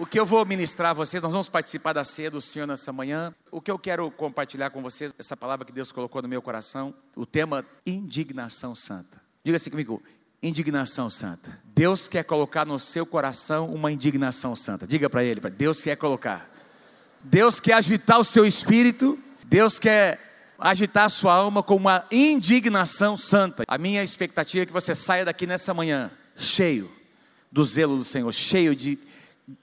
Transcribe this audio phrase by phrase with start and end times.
[0.00, 2.92] O que eu vou ministrar a vocês, nós vamos participar da ceia do Senhor nessa
[2.92, 3.34] manhã.
[3.50, 6.94] O que eu quero compartilhar com vocês, essa palavra que Deus colocou no meu coração,
[7.16, 9.20] o tema indignação santa.
[9.42, 10.00] Diga assim comigo,
[10.40, 11.60] indignação santa.
[11.64, 14.86] Deus quer colocar no seu coração uma indignação santa.
[14.86, 16.48] Diga para ele, Deus quer colocar.
[17.20, 23.16] Deus quer agitar o seu espírito, Deus quer agitar a sua alma com uma indignação
[23.16, 23.64] santa.
[23.66, 26.88] A minha expectativa é que você saia daqui nessa manhã cheio
[27.50, 28.96] do zelo do Senhor, cheio de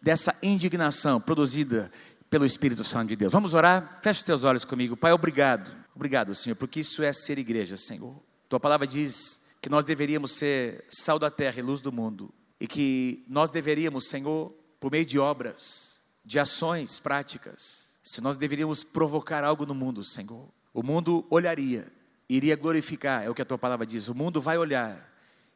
[0.02, 1.92] dessa indignação produzida
[2.30, 3.32] pelo Espírito Santo de Deus.
[3.32, 4.00] Vamos orar?
[4.02, 4.98] Feche os teus olhos comigo.
[4.98, 5.72] Pai, obrigado.
[5.96, 8.16] Obrigado, Senhor, porque isso é ser igreja, Senhor.
[8.50, 12.68] Tua palavra diz que nós deveríamos ser sal da terra e luz do mundo, e
[12.68, 19.44] que nós deveríamos, Senhor, por meio de obras, de ações práticas, se nós deveríamos provocar
[19.44, 21.88] algo no mundo, Senhor, o mundo olharia,
[22.30, 25.12] iria glorificar, é o que a tua palavra diz, o mundo vai olhar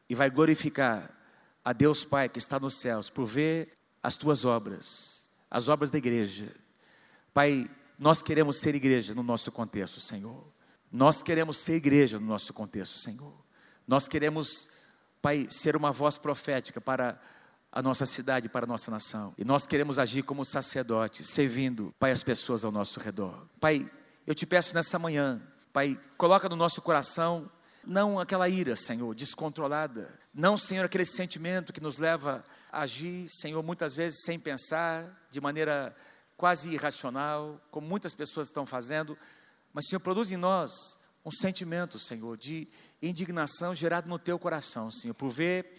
[0.08, 1.10] e vai glorificar
[1.64, 3.68] a Deus Pai que está nos céus por ver
[4.02, 6.54] as tuas obras, as obras da igreja.
[7.32, 10.44] Pai, nós queremos ser igreja no nosso contexto, Senhor.
[10.90, 13.34] Nós queremos ser igreja no nosso contexto, Senhor.
[13.86, 14.68] Nós queremos,
[15.20, 17.20] Pai, ser uma voz profética para
[17.72, 19.34] a nossa cidade, para a nossa nação.
[19.38, 23.46] E nós queremos agir como sacerdotes, servindo, Pai, as pessoas ao nosso redor.
[23.60, 23.88] Pai,
[24.26, 25.40] eu te peço nessa manhã,
[25.72, 27.50] Pai, coloca no nosso coração
[27.84, 30.18] não aquela ira, Senhor, descontrolada.
[30.34, 35.40] Não, Senhor, aquele sentimento que nos leva a agir, Senhor, muitas vezes sem pensar, de
[35.40, 35.94] maneira
[36.36, 39.16] quase irracional, como muitas pessoas estão fazendo.
[39.72, 42.68] Mas, Senhor, produz em nós um sentimento, Senhor, de
[43.02, 45.74] indignação gerado no teu coração, Senhor, por ver,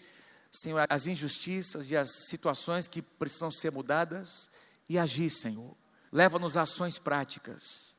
[0.50, 4.50] Senhor, as injustiças e as situações que precisam ser mudadas
[4.88, 5.74] e agir, Senhor.
[6.12, 7.96] Leva-nos a ações práticas.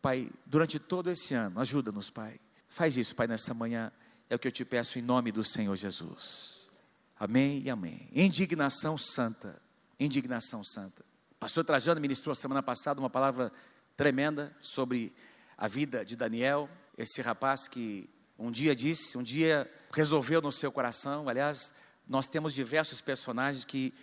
[0.00, 2.40] Pai, durante todo esse ano, ajuda-nos, Pai.
[2.74, 3.92] Faz isso, Pai, nessa manhã.
[4.28, 6.68] É o que eu te peço em nome do Senhor Jesus.
[7.16, 8.08] Amém e amém.
[8.12, 9.62] Indignação santa.
[9.98, 11.04] Indignação santa.
[11.30, 13.52] O pastor Trajano ministrou semana passada uma palavra
[13.96, 15.14] tremenda sobre
[15.56, 20.72] a vida de Daniel, esse rapaz que um dia disse, um dia resolveu no seu
[20.72, 21.28] coração.
[21.28, 21.72] Aliás,
[22.08, 23.94] nós temos diversos personagens que,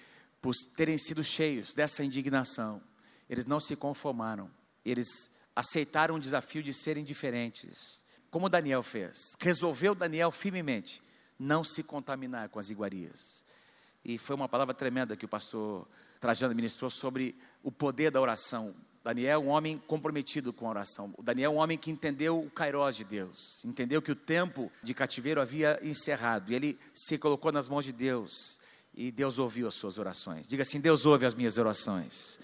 [0.41, 2.81] por terem sido cheios dessa indignação,
[3.29, 4.49] eles não se conformaram,
[4.85, 9.35] eles aceitaram o desafio de serem diferentes, como Daniel fez.
[9.39, 11.03] Resolveu Daniel firmemente
[11.37, 13.45] não se contaminar com as iguarias.
[14.03, 15.87] E foi uma palavra tremenda que o pastor
[16.19, 21.11] Trajano ministrou sobre o poder da oração, Daniel é um homem comprometido com a oração.
[21.17, 24.71] O Daniel é um homem que entendeu o kairós de Deus, entendeu que o tempo
[24.83, 28.59] de cativeiro havia encerrado, e ele se colocou nas mãos de Deus,
[28.93, 30.47] e Deus ouviu as suas orações.
[30.47, 32.39] Diga assim: Deus ouve as minhas orações.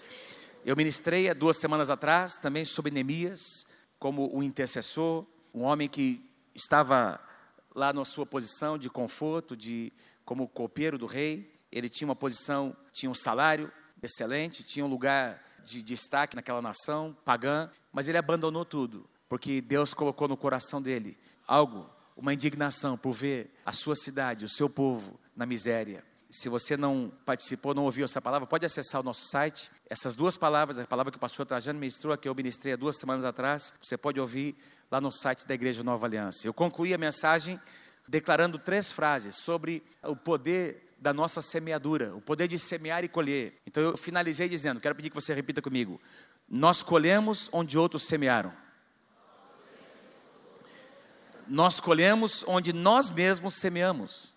[0.64, 3.64] Eu ministrei há duas semanas atrás também sobre Neemias,
[3.96, 7.20] como um intercessor, um homem que estava
[7.74, 9.92] lá na sua posição de conforto, de
[10.24, 11.52] como copeiro do rei.
[11.70, 13.70] Ele tinha uma posição, tinha um salário
[14.02, 19.92] excelente, tinha um lugar de destaque naquela nação pagã, mas ele abandonou tudo, porque Deus
[19.92, 21.16] colocou no coração dele
[21.46, 26.04] algo, uma indignação por ver a sua cidade, o seu povo na miséria.
[26.30, 29.70] Se você não participou, não ouviu essa palavra, pode acessar o nosso site.
[29.88, 32.98] Essas duas palavras, a palavra que o pastor Trajano ministrou, que eu ministrei há duas
[32.98, 34.54] semanas atrás, você pode ouvir
[34.90, 36.46] lá no site da Igreja Nova Aliança.
[36.46, 37.58] Eu concluí a mensagem
[38.06, 43.60] declarando três frases sobre o poder da nossa semeadura, o poder de semear e colher.
[43.66, 46.00] Então eu finalizei dizendo, quero pedir que você repita comigo:
[46.48, 48.52] Nós colhemos onde outros semearam.
[51.46, 54.34] Nós colhemos onde nós mesmos semeamos.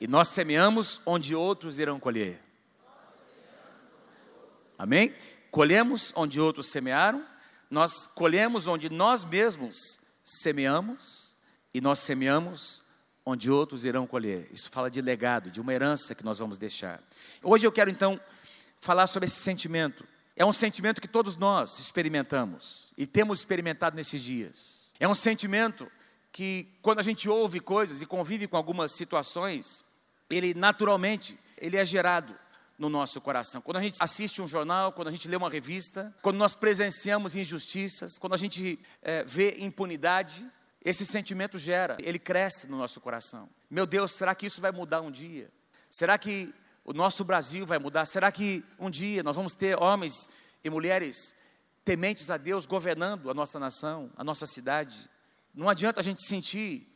[0.00, 2.40] E nós semeamos onde outros irão colher.
[4.78, 5.14] Amém?
[5.50, 7.26] Colhemos onde outros semearam,
[7.70, 11.28] nós colhemos onde nós mesmos semeamos,
[11.72, 12.82] e nós semeamos
[13.24, 14.48] onde outros irão colher.
[14.52, 17.02] Isso fala de legado, de uma herança que nós vamos deixar.
[17.42, 18.20] Hoje eu quero então
[18.78, 20.06] falar sobre esse sentimento.
[20.34, 24.92] É um sentimento que todos nós experimentamos e temos experimentado nesses dias.
[24.98, 25.90] É um sentimento
[26.32, 29.84] que quando a gente ouve coisas e convive com algumas situações,
[30.30, 32.34] ele naturalmente ele é gerado
[32.78, 33.60] no nosso coração.
[33.60, 37.34] Quando a gente assiste um jornal, quando a gente lê uma revista, quando nós presenciamos
[37.34, 40.46] injustiças, quando a gente é, vê impunidade,
[40.84, 43.48] esse sentimento gera, ele cresce no nosso coração.
[43.68, 45.50] Meu Deus, será que isso vai mudar um dia?
[45.90, 46.54] Será que
[46.84, 48.06] o nosso Brasil vai mudar?
[48.06, 50.28] Será que um dia nós vamos ter homens
[50.62, 51.34] e mulheres
[51.84, 55.10] tementes a Deus governando a nossa nação, a nossa cidade?
[55.52, 56.86] Não adianta a gente sentir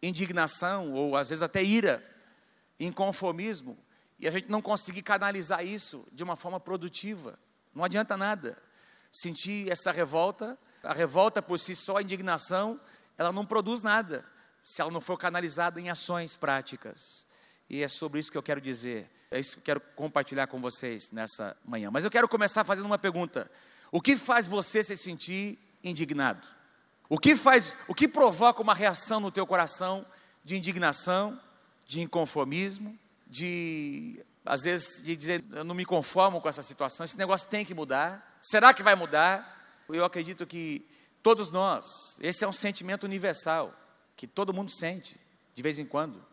[0.00, 2.04] indignação ou às vezes até ira,
[2.86, 3.78] inconformismo,
[4.18, 7.38] e a gente não conseguir canalizar isso de uma forma produtiva.
[7.74, 8.56] Não adianta nada.
[9.10, 12.80] Sentir essa revolta, a revolta por si só, a indignação,
[13.18, 14.24] ela não produz nada
[14.64, 17.26] se ela não for canalizada em ações práticas.
[17.68, 19.10] E é sobre isso que eu quero dizer.
[19.30, 21.90] É isso que eu quero compartilhar com vocês nessa manhã.
[21.90, 23.50] Mas eu quero começar fazendo uma pergunta:
[23.90, 26.46] O que faz você se sentir indignado?
[27.08, 30.06] O que faz, o que provoca uma reação no teu coração
[30.44, 31.40] de indignação,
[31.86, 37.16] de inconformismo, de às vezes de dizer eu não me conformo com essa situação, esse
[37.16, 38.38] negócio tem que mudar.
[38.40, 39.82] Será que vai mudar?
[39.88, 40.86] Eu acredito que
[41.22, 43.74] todos nós, esse é um sentimento universal
[44.16, 45.18] que todo mundo sente
[45.54, 46.24] de vez em quando.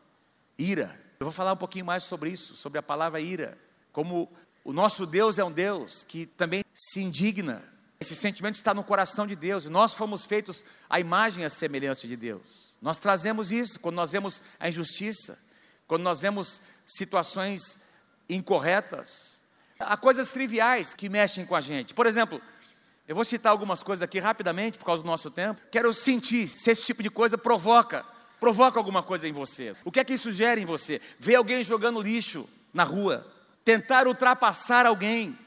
[0.57, 0.99] Ira.
[1.19, 3.57] Eu vou falar um pouquinho mais sobre isso, sobre a palavra ira.
[3.91, 4.31] Como
[4.63, 7.63] o nosso Deus é um Deus que também se indigna.
[7.99, 11.49] Esse sentimento está no coração de Deus e nós fomos feitos à imagem e à
[11.49, 12.68] semelhança de Deus.
[12.81, 15.37] Nós trazemos isso quando nós vemos a injustiça,
[15.87, 17.79] quando nós vemos situações
[18.29, 19.43] incorretas,
[19.79, 21.93] há coisas triviais que mexem com a gente.
[21.93, 22.41] Por exemplo,
[23.07, 25.59] eu vou citar algumas coisas aqui rapidamente por causa do nosso tempo.
[25.71, 28.05] Quero sentir se esse tipo de coisa provoca,
[28.39, 29.75] provoca alguma coisa em você.
[29.83, 31.01] O que é que isso gera em você?
[31.17, 33.27] Ver alguém jogando lixo na rua,
[33.65, 35.37] tentar ultrapassar alguém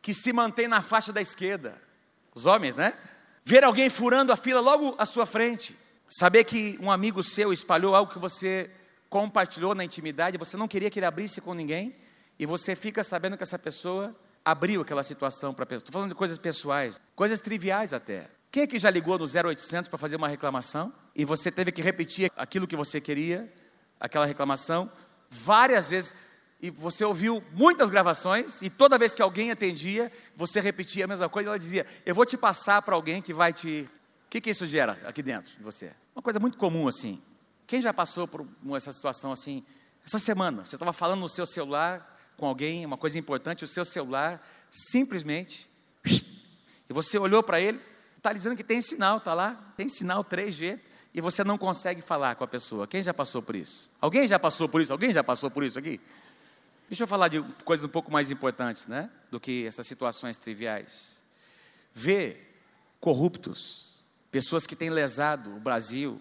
[0.00, 1.80] que se mantém na faixa da esquerda.
[2.34, 2.94] Os homens, né?
[3.44, 5.76] Ver alguém furando a fila logo à sua frente.
[6.14, 8.70] Saber que um amigo seu espalhou algo que você
[9.08, 11.96] compartilhou na intimidade, você não queria que ele abrisse com ninguém,
[12.38, 14.14] e você fica sabendo que essa pessoa
[14.44, 15.78] abriu aquela situação para a pessoa.
[15.78, 18.28] Estou falando de coisas pessoais, coisas triviais até.
[18.50, 21.80] Quem é que já ligou no 0800 para fazer uma reclamação e você teve que
[21.80, 23.50] repetir aquilo que você queria,
[23.98, 24.92] aquela reclamação,
[25.30, 26.14] várias vezes,
[26.60, 31.30] e você ouviu muitas gravações, e toda vez que alguém atendia, você repetia a mesma
[31.30, 33.88] coisa, e ela dizia: Eu vou te passar para alguém que vai te.
[34.26, 36.01] O que, que isso gera aqui dentro de você?
[36.14, 37.20] Uma coisa muito comum assim.
[37.66, 39.64] Quem já passou por essa situação assim?
[40.04, 43.84] Essa semana, você estava falando no seu celular, com alguém, uma coisa importante, o seu
[43.84, 45.70] celular, simplesmente,
[46.04, 47.80] e você olhou para ele,
[48.16, 50.80] está dizendo que tem sinal, está lá, tem sinal 3G,
[51.14, 52.86] e você não consegue falar com a pessoa.
[52.86, 53.90] Quem já passou por isso?
[54.00, 54.92] Alguém já passou por isso?
[54.92, 56.00] Alguém já passou por isso aqui?
[56.88, 59.10] Deixa eu falar de coisas um pouco mais importantes, né?
[59.30, 61.24] Do que essas situações triviais.
[61.94, 62.60] Ver
[63.00, 63.91] corruptos,
[64.32, 66.20] pessoas que têm lesado o Brasil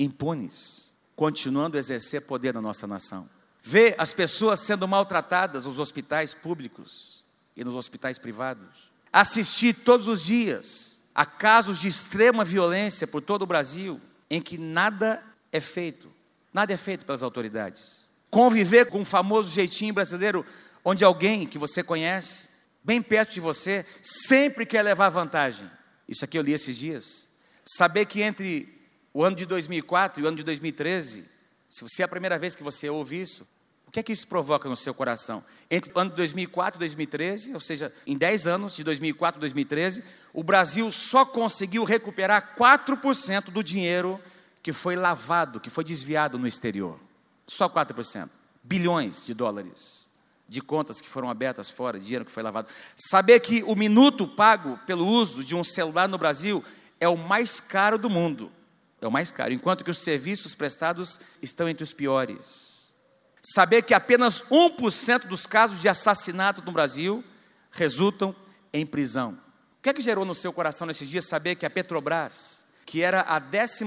[0.00, 3.28] impunes, continuando a exercer poder na nossa nação
[3.62, 7.24] ver as pessoas sendo maltratadas nos hospitais públicos
[7.56, 13.42] e nos hospitais privados, assistir todos os dias a casos de extrema violência por todo
[13.42, 15.22] o Brasil, em que nada
[15.52, 16.10] é feito,
[16.52, 18.08] nada é feito pelas autoridades.
[18.30, 20.46] Conviver com o famoso jeitinho brasileiro,
[20.84, 22.48] onde alguém que você conhece,
[22.82, 25.68] bem perto de você, sempre quer levar vantagem.
[26.08, 27.28] Isso aqui eu li esses dias.
[27.64, 28.68] Saber que entre
[29.12, 31.24] o ano de 2004 e o ano de 2013,
[31.68, 33.46] se você é a primeira vez que você ouve isso,
[33.86, 35.44] o que é que isso provoca no seu coração?
[35.68, 39.40] Entre o ano de 2004 e 2013, ou seja, em 10 anos, de 2004 a
[39.40, 44.20] 2013, o Brasil só conseguiu recuperar 4% do dinheiro
[44.62, 47.00] que foi lavado, que foi desviado no exterior.
[47.48, 48.28] Só 4%.
[48.62, 50.08] Bilhões de dólares
[50.48, 52.68] de contas que foram abertas fora, dinheiro que foi lavado.
[52.96, 56.62] Saber que o minuto pago pelo uso de um celular no Brasil
[57.00, 58.52] é o mais caro do mundo
[59.00, 62.92] é o mais caro, enquanto que os serviços prestados estão entre os piores.
[63.40, 67.24] Saber que apenas 1% dos casos de assassinato no Brasil
[67.70, 68.36] resultam
[68.72, 69.38] em prisão.
[69.78, 73.02] O que é que gerou no seu coração nesses dias saber que a Petrobras, que
[73.02, 73.84] era a 12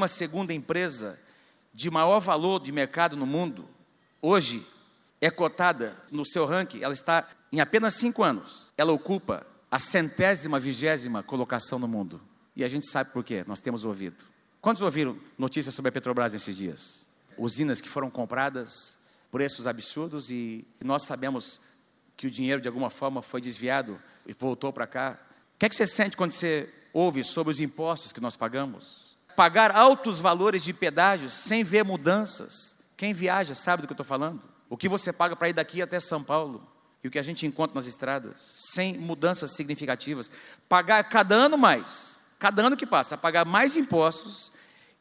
[0.50, 1.20] empresa
[1.72, 3.70] de maior valor de mercado no mundo,
[4.20, 4.68] hoje
[5.22, 10.60] é cotada no seu ranking, ela está em apenas cinco anos, ela ocupa a centésima,
[10.60, 12.20] vigésima colocação no mundo.
[12.56, 14.26] E a gente sabe por quê, nós temos ouvido.
[14.62, 17.08] Quantos ouviram notícias sobre a Petrobras nesses dias?
[17.38, 18.98] Usinas que foram compradas,
[19.32, 21.60] preços absurdos e nós sabemos
[22.16, 25.20] que o dinheiro de alguma forma foi desviado e voltou para cá.
[25.56, 29.18] O que é que você sente quando você ouve sobre os impostos que nós pagamos?
[29.36, 32.78] Pagar altos valores de pedágios sem ver mudanças.
[32.96, 34.42] Quem viaja sabe do que eu estou falando.
[34.70, 36.66] O que você paga para ir daqui até São Paulo
[37.04, 38.36] e o que a gente encontra nas estradas,
[38.74, 40.32] sem mudanças significativas.
[40.70, 44.52] Pagar cada ano mais cada ano que passa, a pagar mais impostos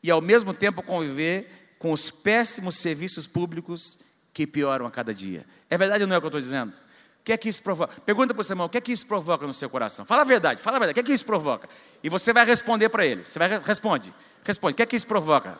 [0.00, 3.98] e ao mesmo tempo conviver com os péssimos serviços públicos
[4.32, 5.44] que pioram a cada dia.
[5.68, 6.70] É verdade ou não é o que eu estou dizendo?
[6.70, 8.00] O que é que isso provoca?
[8.02, 10.06] Pergunta para o seu irmão, o que é que isso provoca no seu coração?
[10.06, 11.68] Fala a verdade, fala a verdade, o que é que isso provoca?
[12.00, 13.24] E você vai responder para ele.
[13.24, 14.74] Você vai responde, responde.
[14.74, 15.54] O que é que isso provoca?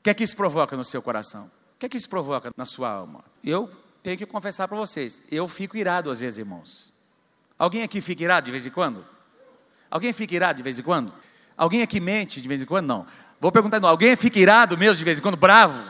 [0.00, 1.44] O que é que isso provoca no seu coração?
[1.44, 3.24] O que é que isso provoca na sua alma?
[3.44, 3.70] Eu
[4.02, 6.92] tenho que confessar para vocês, eu fico irado às vezes, irmãos.
[7.56, 9.13] Alguém aqui fica irado de vez em quando?
[9.94, 11.14] Alguém fica irado de vez em quando?
[11.56, 12.84] Alguém aqui mente de vez em quando?
[12.84, 13.06] Não.
[13.40, 13.88] Vou perguntar, não.
[13.88, 15.88] alguém fica irado mesmo de vez em quando, bravo?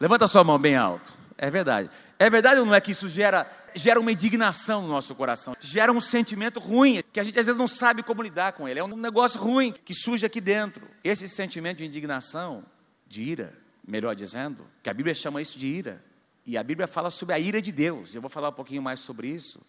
[0.00, 1.16] Levanta a sua mão bem alto.
[1.38, 1.88] É verdade.
[2.18, 5.54] É verdade ou não é que isso gera, gera uma indignação no nosso coração?
[5.60, 8.80] Gera um sentimento ruim, que a gente às vezes não sabe como lidar com ele.
[8.80, 10.88] É um negócio ruim que surge aqui dentro.
[11.04, 12.64] Esse sentimento de indignação,
[13.06, 13.56] de ira,
[13.86, 16.04] melhor dizendo, que a Bíblia chama isso de ira,
[16.44, 18.16] E a Bíblia fala sobre a ira de Deus.
[18.16, 19.60] Eu vou falar um pouquinho mais sobre isso.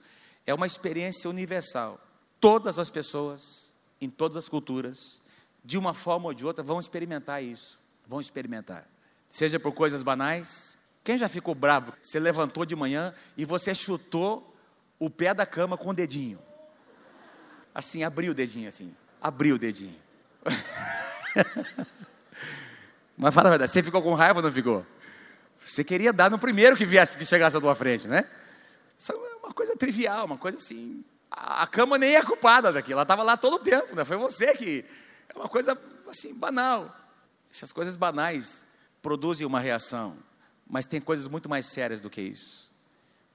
[0.44, 2.02] É uma experiência universal.
[2.40, 5.22] Todas as pessoas, em todas as culturas,
[5.64, 7.80] de uma forma ou de outra, vão experimentar isso.
[8.08, 8.88] Vão experimentar.
[9.28, 10.78] Seja por coisas banais.
[11.04, 11.94] Quem já ficou bravo?
[12.02, 14.56] Você levantou de manhã e você chutou
[15.00, 16.40] o pé da cama com o dedinho.
[17.74, 18.96] Assim, abriu o dedinho assim.
[19.22, 20.00] Abriu o dedinho.
[23.18, 24.86] Mas fala a verdade, você ficou com raiva ou não ficou?
[25.60, 28.30] Você queria dar no primeiro que viesse, que chegasse à tua frente, né?
[28.98, 31.04] Isso é uma coisa trivial, uma coisa assim.
[31.36, 34.06] A cama nem é culpada daquilo, ela estava lá todo o tempo, né?
[34.06, 34.86] Foi você que.
[35.28, 35.78] É uma coisa
[36.08, 36.96] assim, banal.
[37.52, 38.66] Essas coisas banais
[39.02, 40.16] produzem uma reação,
[40.68, 42.72] mas tem coisas muito mais sérias do que isso,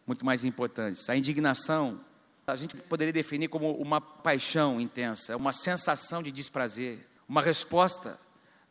[0.07, 1.09] muito mais importantes.
[1.11, 2.01] A indignação,
[2.47, 8.19] a gente poderia definir como uma paixão intensa, uma sensação de desprazer, uma resposta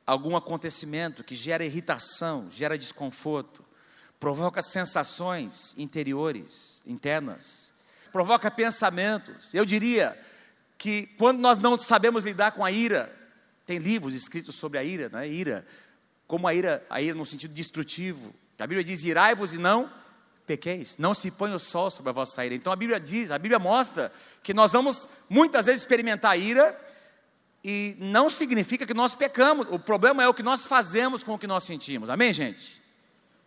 [0.09, 3.63] algum acontecimento que gera irritação, gera desconforto,
[4.19, 7.71] provoca sensações interiores, internas,
[8.11, 9.53] provoca pensamentos.
[9.53, 10.19] Eu diria
[10.77, 13.13] que quando nós não sabemos lidar com a ira,
[13.65, 15.27] tem livros escritos sobre a ira, né?
[15.27, 15.65] ira,
[16.25, 18.33] como a ira, a ira no sentido destrutivo.
[18.57, 19.91] A Bíblia diz: irai-vos e não
[20.49, 22.55] pequeis, não se põe o sol sobre a vossa ira.
[22.55, 24.11] Então a Bíblia diz, a Bíblia mostra
[24.41, 26.75] que nós vamos muitas vezes experimentar a ira
[27.63, 29.67] e não significa que nós pecamos.
[29.69, 32.09] O problema é o que nós fazemos com o que nós sentimos.
[32.09, 32.81] Amém, gente?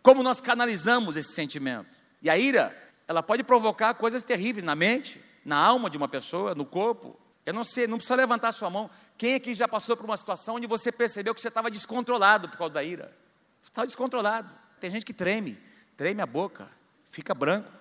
[0.01, 1.87] Como nós canalizamos esse sentimento.
[2.21, 2.73] E a ira,
[3.07, 7.19] ela pode provocar coisas terríveis na mente, na alma de uma pessoa, no corpo.
[7.45, 8.89] Eu não sei, não precisa levantar sua mão.
[9.17, 12.57] Quem aqui já passou por uma situação onde você percebeu que você estava descontrolado por
[12.57, 13.15] causa da ira?
[13.63, 14.53] Estava descontrolado.
[14.79, 15.57] Tem gente que treme,
[15.97, 16.69] treme a boca,
[17.05, 17.71] fica branco.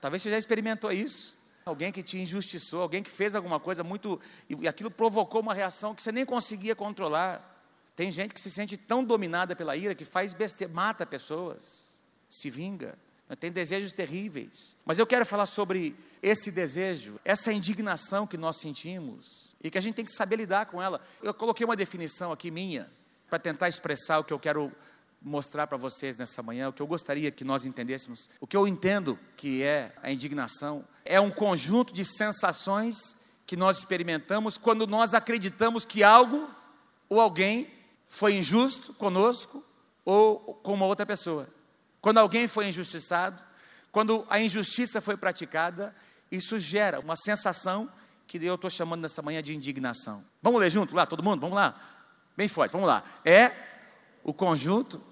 [0.00, 1.36] Talvez você já experimentou isso.
[1.64, 4.18] Alguém que te injustiçou, alguém que fez alguma coisa muito.
[4.48, 7.46] e aquilo provocou uma reação que você nem conseguia controlar.
[7.94, 11.98] Tem gente que se sente tão dominada pela ira que faz besteira, mata pessoas,
[12.30, 12.98] se vinga,
[13.36, 14.76] tem desejos terríveis.
[14.84, 19.80] Mas eu quero falar sobre esse desejo, essa indignação que nós sentimos e que a
[19.80, 21.00] gente tem que saber lidar com ela.
[21.22, 22.90] Eu coloquei uma definição aqui minha
[23.28, 24.72] para tentar expressar o que eu quero
[25.22, 28.28] mostrar para vocês nessa manhã, o que eu gostaria que nós entendêssemos.
[28.40, 33.78] O que eu entendo que é a indignação é um conjunto de sensações que nós
[33.78, 36.48] experimentamos quando nós acreditamos que algo
[37.08, 37.68] ou alguém
[38.06, 39.64] foi injusto conosco
[40.04, 41.48] ou com uma outra pessoa.
[42.00, 43.42] Quando alguém foi injustiçado,
[43.92, 45.94] quando a injustiça foi praticada,
[46.30, 47.90] isso gera uma sensação
[48.26, 50.24] que eu estou chamando nessa manhã de indignação.
[50.40, 51.40] Vamos ler junto lá, todo mundo?
[51.40, 51.78] Vamos lá?
[52.36, 53.02] Bem forte, vamos lá.
[53.24, 53.52] É
[54.22, 55.02] o conjunto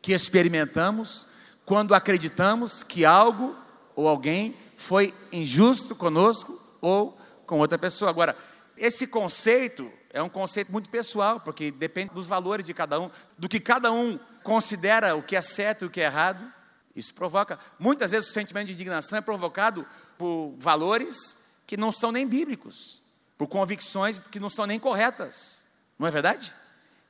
[0.00, 1.26] que experimentamos
[1.64, 3.56] quando acreditamos que algo
[3.96, 8.10] ou alguém foi injusto conosco ou com outra pessoa.
[8.10, 8.36] Agora,
[8.76, 13.48] esse conceito é um conceito muito pessoal, porque depende dos valores de cada um, do
[13.48, 16.50] que cada um considera o que é certo e o que é errado.
[16.94, 19.84] Isso provoca, muitas vezes o sentimento de indignação é provocado
[20.16, 21.36] por valores
[21.66, 23.02] que não são nem bíblicos,
[23.36, 25.66] por convicções que não são nem corretas.
[25.98, 26.54] Não é verdade?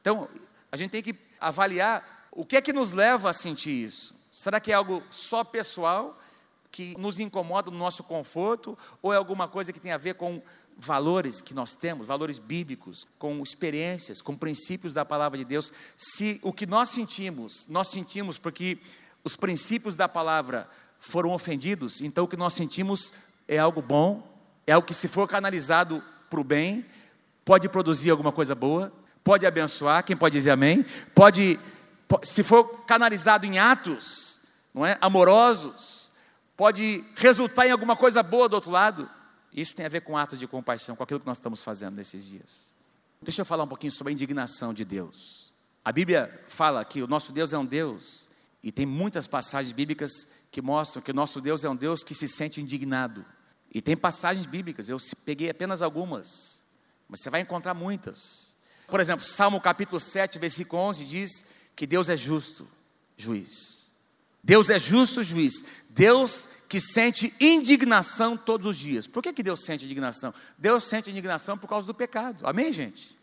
[0.01, 0.29] Então,
[0.73, 4.15] a gente tem que avaliar o que é que nos leva a sentir isso?
[4.31, 6.19] Será que é algo só pessoal,
[6.71, 10.43] que nos incomoda no nosso conforto, ou é alguma coisa que tem a ver com
[10.77, 15.73] valores que nós temos, valores bíblicos, com experiências, com princípios da palavra de Deus?
[15.97, 18.79] Se o que nós sentimos, nós sentimos porque
[19.25, 20.69] os princípios da palavra
[20.99, 23.13] foram ofendidos, então o que nós sentimos
[23.49, 24.27] é algo bom,
[24.67, 26.85] é algo que, se for canalizado para o bem,
[27.45, 28.93] pode produzir alguma coisa boa,
[29.23, 30.85] pode abençoar, quem pode dizer amém?
[31.15, 31.59] Pode
[32.23, 34.41] se for canalizado em atos,
[34.73, 36.13] não é, amorosos,
[36.57, 39.11] pode resultar em alguma coisa boa do outro lado.
[39.57, 42.27] Isso tem a ver com atos de compaixão, com aquilo que nós estamos fazendo nesses
[42.27, 42.77] dias.
[43.23, 45.51] Deixa eu falar um pouquinho sobre a indignação de Deus.
[45.83, 48.29] A Bíblia fala que o nosso Deus é um Deus,
[48.63, 52.15] e tem muitas passagens bíblicas que mostram que o nosso Deus é um Deus que
[52.15, 53.25] se sente indignado.
[53.73, 56.63] E tem passagens bíblicas, eu peguei apenas algumas,
[57.09, 58.55] mas você vai encontrar muitas.
[58.87, 62.69] Por exemplo, Salmo capítulo 7, versículo 11 diz que Deus é justo
[63.17, 63.86] juiz.
[64.47, 65.65] Deus é justo juiz.
[65.91, 69.05] Deus que sente indignação todos os dias.
[69.05, 70.33] Por que, que Deus sente indignação?
[70.57, 72.47] Deus sente indignação por causa do pecado.
[72.47, 73.19] Amém, gente?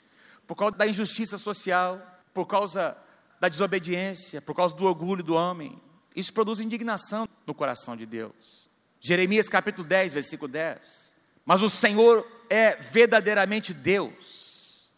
[0.45, 1.97] Por causa da injustiça social,
[2.33, 2.97] por causa
[3.39, 5.81] da desobediência, por causa do orgulho do homem.
[6.13, 8.69] Isso produz indignação no coração de Deus.
[8.99, 11.15] Jeremias capítulo 10, versículo 10.
[11.45, 14.91] Mas o Senhor é verdadeiramente Deus.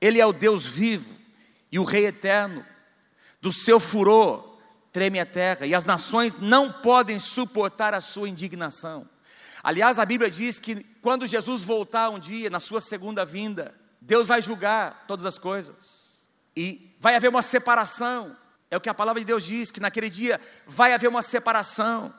[0.00, 1.14] Ele é o Deus vivo
[1.70, 2.66] e o Rei eterno
[3.40, 4.47] do seu furor
[4.92, 9.08] treme a terra, e as nações não podem suportar a sua indignação.
[9.62, 14.26] Aliás, a Bíblia diz que quando Jesus voltar um dia, na sua segunda vinda, Deus
[14.26, 16.26] vai julgar todas as coisas,
[16.56, 18.36] e vai haver uma separação
[18.70, 22.12] É o que a palavra de Deus diz, que naquele dia vai haver uma separação.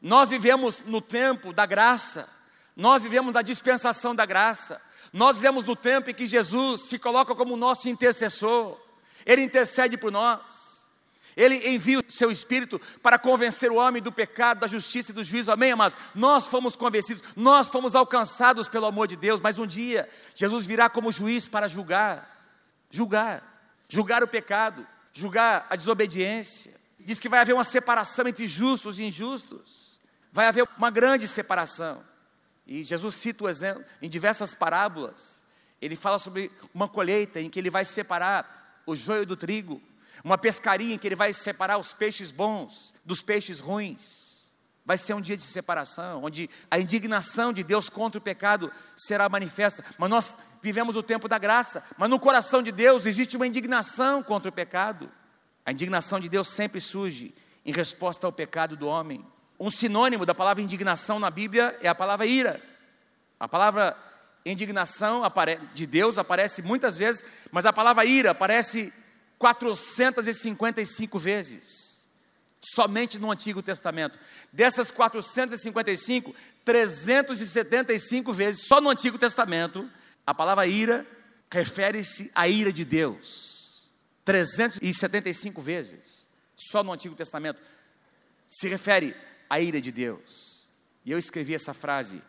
[0.00, 2.28] Nós vivemos no tempo da graça,
[2.76, 4.80] nós vivemos na dispensação da graça,
[5.12, 8.78] nós vivemos no tempo em que Jesus se coloca como nosso intercessor,
[9.24, 10.67] Ele intercede por nós.
[11.38, 15.24] Ele envia o seu Espírito para convencer o homem do pecado, da justiça e do
[15.24, 15.50] juízo.
[15.50, 15.96] Amém, amados?
[16.14, 20.90] Nós fomos convencidos, nós fomos alcançados pelo amor de Deus, mas um dia Jesus virá
[20.90, 22.36] como juiz para julgar
[22.90, 26.74] julgar, julgar o pecado, julgar a desobediência.
[26.98, 30.00] Diz que vai haver uma separação entre justos e injustos.
[30.32, 32.04] Vai haver uma grande separação.
[32.66, 35.44] E Jesus cita o exemplo em diversas parábolas.
[35.80, 39.80] Ele fala sobre uma colheita em que ele vai separar o joio do trigo
[40.24, 44.52] uma pescaria em que ele vai separar os peixes bons dos peixes ruins.
[44.84, 49.28] Vai ser um dia de separação, onde a indignação de Deus contra o pecado será
[49.28, 49.84] manifesta.
[49.98, 54.22] Mas nós vivemos o tempo da graça, mas no coração de Deus existe uma indignação
[54.22, 55.10] contra o pecado.
[55.64, 57.34] A indignação de Deus sempre surge
[57.66, 59.24] em resposta ao pecado do homem.
[59.60, 62.62] Um sinônimo da palavra indignação na Bíblia é a palavra ira.
[63.38, 63.94] A palavra
[64.46, 65.22] indignação
[65.74, 68.92] de Deus aparece muitas vezes, mas a palavra ira aparece
[69.38, 72.08] 455 vezes,
[72.60, 74.18] somente no Antigo Testamento.
[74.52, 79.88] Dessas 455, 375 vezes, só no Antigo Testamento,
[80.26, 81.06] a palavra ira
[81.50, 83.88] refere-se à ira de Deus.
[84.24, 87.60] 375 vezes, só no Antigo Testamento,
[88.46, 89.16] se refere
[89.48, 90.68] à ira de Deus.
[91.04, 92.22] E eu escrevi essa frase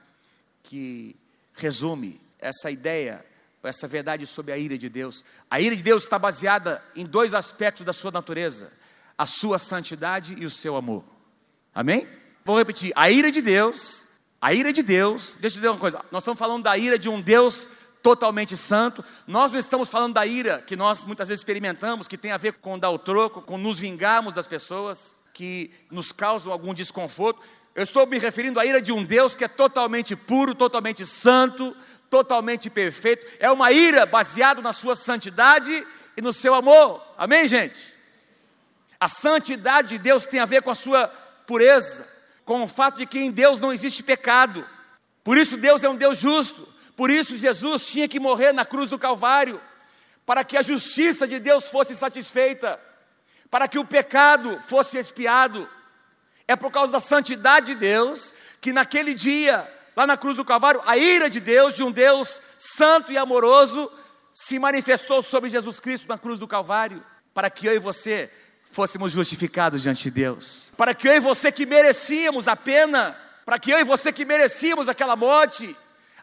[0.63, 1.15] que
[1.53, 3.25] resume essa ideia
[3.67, 5.23] essa verdade sobre a ira de Deus.
[5.49, 8.71] A ira de Deus está baseada em dois aspectos da sua natureza:
[9.17, 11.03] a sua santidade e o seu amor.
[11.73, 12.07] Amém?
[12.45, 14.07] Vou repetir: a ira de Deus,
[14.41, 17.09] a ira de Deus, deixa eu dizer uma coisa, nós estamos falando da ira de
[17.09, 17.69] um Deus
[18.01, 22.31] totalmente santo, nós não estamos falando da ira que nós muitas vezes experimentamos, que tem
[22.31, 26.73] a ver com dar o troco, com nos vingarmos das pessoas que nos causam algum
[26.73, 27.41] desconforto.
[27.75, 31.75] Eu estou me referindo à ira de um Deus que é totalmente puro, totalmente santo,
[32.09, 33.25] totalmente perfeito.
[33.39, 35.85] É uma ira baseada na sua santidade
[36.17, 37.01] e no seu amor.
[37.17, 37.95] Amém, gente?
[38.99, 41.07] A santidade de Deus tem a ver com a sua
[41.47, 42.05] pureza,
[42.43, 44.67] com o fato de que em Deus não existe pecado.
[45.23, 46.67] Por isso Deus é um Deus justo.
[46.97, 49.61] Por isso Jesus tinha que morrer na cruz do Calvário,
[50.25, 52.77] para que a justiça de Deus fosse satisfeita,
[53.49, 55.69] para que o pecado fosse expiado.
[56.49, 60.81] É por causa da santidade de Deus que naquele dia lá na cruz do Calvário,
[60.85, 63.91] a ira de Deus, de um Deus santo e amoroso,
[64.33, 68.31] se manifestou sobre Jesus Cristo na cruz do Calvário, para que eu e você
[68.71, 73.59] fôssemos justificados diante de Deus, para que eu e você que merecíamos a pena, para
[73.59, 75.75] que eu e você que merecíamos aquela morte,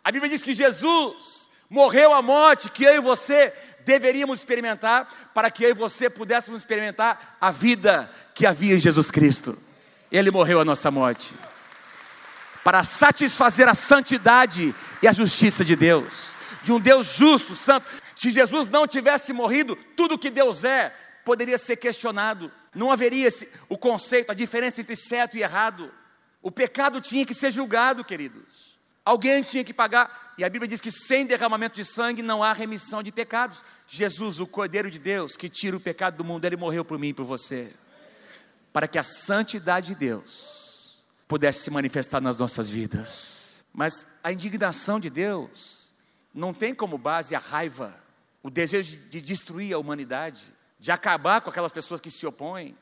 [0.02, 3.52] a Bíblia diz que Jesus morreu a morte que eu e você
[3.84, 9.10] deveríamos experimentar, para que eu e você pudéssemos experimentar a vida que havia em Jesus
[9.10, 9.65] Cristo.
[10.10, 11.34] Ele morreu a nossa morte
[12.66, 17.86] para satisfazer a santidade e a justiça de Deus, de um Deus justo, santo.
[18.14, 20.92] Se Jesus não tivesse morrido, tudo que Deus é
[21.24, 22.50] poderia ser questionado.
[22.74, 25.92] Não haveria esse, o conceito, a diferença entre certo e errado.
[26.42, 28.76] O pecado tinha que ser julgado, queridos.
[29.04, 30.34] Alguém tinha que pagar.
[30.36, 33.62] E a Bíblia diz que sem derramamento de sangue não há remissão de pecados.
[33.86, 37.08] Jesus, o Cordeiro de Deus, que tira o pecado do mundo, ele morreu por mim
[37.08, 37.72] e por você.
[38.76, 43.64] Para que a santidade de Deus pudesse se manifestar nas nossas vidas.
[43.72, 45.94] Mas a indignação de Deus
[46.34, 47.98] não tem como base a raiva,
[48.42, 52.76] o desejo de destruir a humanidade, de acabar com aquelas pessoas que se opõem,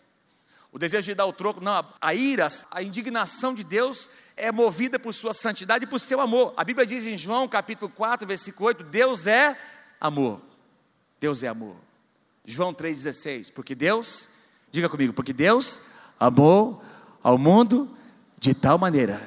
[0.73, 1.61] o desejo de dar o troco.
[1.61, 6.21] Não, a ira, a indignação de Deus é movida por sua santidade e por seu
[6.21, 6.55] amor.
[6.57, 9.57] A Bíblia diz em João capítulo 4, versículo 8: Deus é
[10.01, 10.43] amor.
[11.21, 11.77] Deus é amor.
[12.45, 14.29] João 3,16, porque Deus,
[14.75, 15.81] diga comigo, porque Deus
[16.19, 16.83] amou
[17.23, 17.97] ao mundo
[18.37, 19.23] de tal maneira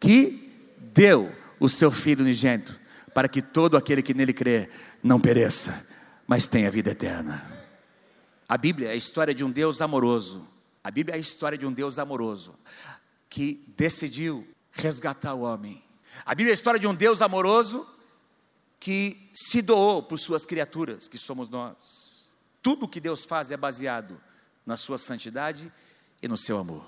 [0.00, 0.52] que
[0.92, 2.78] deu o seu Filho unigênito,
[3.14, 4.68] para que todo aquele que nele crê
[5.00, 5.86] não pereça,
[6.26, 7.40] mas tenha vida eterna.
[8.48, 10.46] A Bíblia é a história de um Deus amoroso.
[10.82, 12.58] A Bíblia é a história de um Deus amoroso
[13.28, 15.84] que decidiu resgatar o homem.
[16.26, 17.86] A Bíblia é a história de um Deus amoroso
[18.80, 22.28] que se doou por suas criaturas, que somos nós.
[22.60, 24.20] Tudo o que Deus faz é baseado
[24.70, 25.70] na sua santidade
[26.22, 26.84] e no seu amor.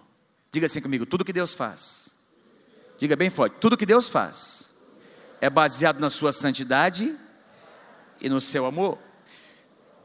[0.53, 2.11] Diga assim comigo: tudo que Deus faz,
[2.97, 4.73] diga bem forte, tudo que Deus faz
[5.41, 7.19] é baseado na sua santidade
[8.21, 8.99] e no seu amor.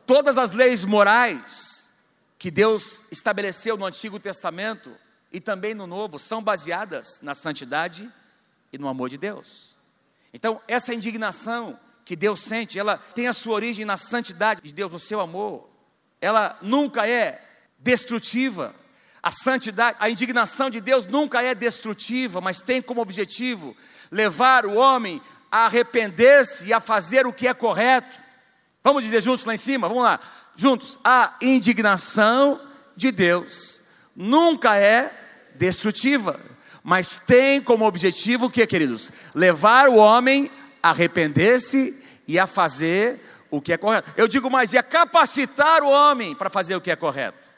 [0.07, 1.91] Todas as leis morais
[2.39, 4.95] que Deus estabeleceu no Antigo Testamento
[5.31, 8.11] e também no Novo são baseadas na santidade
[8.73, 9.75] e no amor de Deus.
[10.33, 14.91] Então, essa indignação que Deus sente, ela tem a sua origem na santidade de Deus,
[14.91, 15.69] no seu amor.
[16.19, 17.46] Ela nunca é
[17.79, 18.75] destrutiva.
[19.21, 23.75] A santidade, a indignação de Deus nunca é destrutiva, mas tem como objetivo
[24.11, 28.17] levar o homem a arrepender-se e a fazer o que é correto.
[28.83, 29.87] Vamos dizer juntos lá em cima?
[29.87, 30.19] Vamos lá.
[30.55, 30.97] Juntos.
[31.03, 32.59] A indignação
[32.95, 33.81] de Deus
[34.15, 35.13] nunca é
[35.55, 36.39] destrutiva,
[36.83, 39.11] mas tem como objetivo o que, queridos?
[39.35, 40.49] Levar o homem
[40.81, 41.95] a arrepender-se
[42.27, 44.11] e a fazer o que é correto.
[44.15, 47.56] Eu digo mais, é capacitar o homem para fazer o que é correto.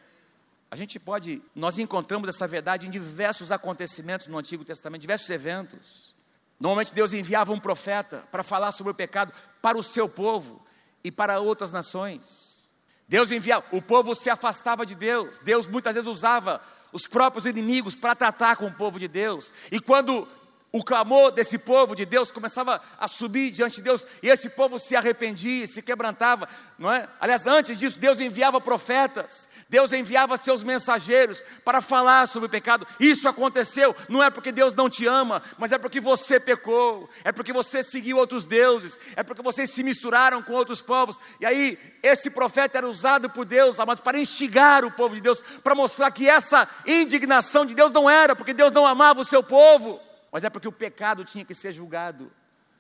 [0.72, 6.16] A gente pode, nós encontramos essa verdade em diversos acontecimentos no Antigo Testamento, diversos eventos.
[6.60, 10.64] Normalmente Deus enviava um profeta para falar sobre o pecado para o seu povo
[11.04, 12.72] e para outras nações.
[13.08, 15.40] Deus enviava, o povo se afastava de Deus.
[15.40, 19.52] Deus muitas vezes usava os próprios inimigos para tratar com o povo de Deus.
[19.72, 20.28] E quando
[20.72, 24.78] o clamor desse povo de Deus começava a subir diante de Deus, e esse povo
[24.78, 27.08] se arrependia, se quebrantava, não é?
[27.20, 32.86] Aliás, antes disso, Deus enviava profetas, Deus enviava seus mensageiros para falar sobre o pecado.
[33.00, 37.32] Isso aconteceu, não é porque Deus não te ama, mas é porque você pecou, é
[37.32, 41.20] porque você seguiu outros deuses, é porque vocês se misturaram com outros povos.
[41.42, 45.42] E aí, esse profeta era usado por Deus, mas para instigar o povo de Deus,
[45.64, 49.42] para mostrar que essa indignação de Deus não era porque Deus não amava o seu
[49.42, 50.00] povo
[50.32, 52.32] mas é porque o pecado tinha que ser julgado.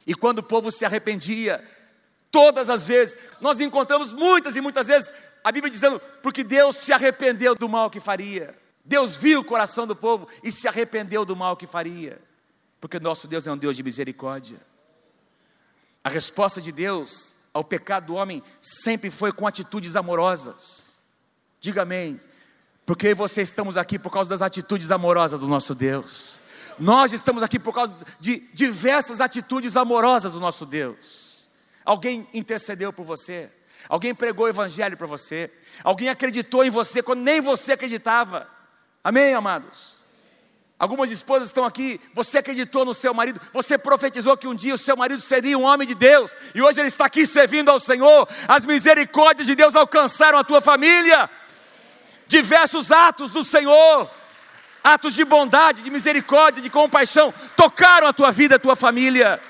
[0.05, 1.63] E quando o povo se arrependia,
[2.31, 6.91] todas as vezes, nós encontramos muitas e muitas vezes a Bíblia dizendo, porque Deus se
[6.91, 8.55] arrependeu do mal que faria.
[8.83, 12.21] Deus viu o coração do povo e se arrependeu do mal que faria.
[12.81, 14.57] Porque nosso Deus é um Deus de misericórdia.
[16.03, 20.97] A resposta de Deus ao pecado do homem sempre foi com atitudes amorosas.
[21.59, 22.19] Diga amém.
[22.85, 26.41] Porque vocês estamos aqui por causa das atitudes amorosas do nosso Deus.
[26.79, 31.49] Nós estamos aqui por causa de diversas atitudes amorosas do nosso Deus.
[31.83, 33.51] Alguém intercedeu por você,
[33.87, 35.51] alguém pregou o evangelho para você,
[35.83, 38.47] alguém acreditou em você quando nem você acreditava.
[39.03, 39.97] Amém, amados?
[40.77, 44.77] Algumas esposas estão aqui, você acreditou no seu marido, você profetizou que um dia o
[44.77, 48.29] seu marido seria um homem de Deus, e hoje ele está aqui servindo ao Senhor.
[48.47, 51.29] As misericórdias de Deus alcançaram a tua família.
[52.27, 54.09] Diversos atos do Senhor
[54.83, 59.41] atos de bondade, de misericórdia, de compaixão, tocaram a tua vida, a tua família.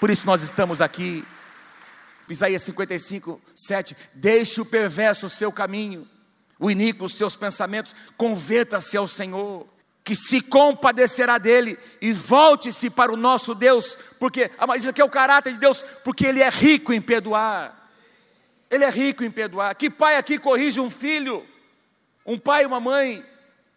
[0.00, 1.24] Por isso nós estamos aqui.
[2.28, 3.96] Isaías 55, 7.
[4.14, 6.06] Deixe o perverso o seu caminho,
[6.58, 9.66] o iníquo os seus pensamentos, converta-se ao Senhor,
[10.04, 15.04] que se compadecerá dele e volte-se para o nosso Deus, porque, ah, isso aqui é
[15.04, 17.90] o caráter de Deus, porque Ele é rico em perdoar.
[18.70, 19.74] Ele é rico em perdoar.
[19.74, 21.46] Que pai aqui corrige um filho?
[22.24, 23.24] Um pai e uma mãe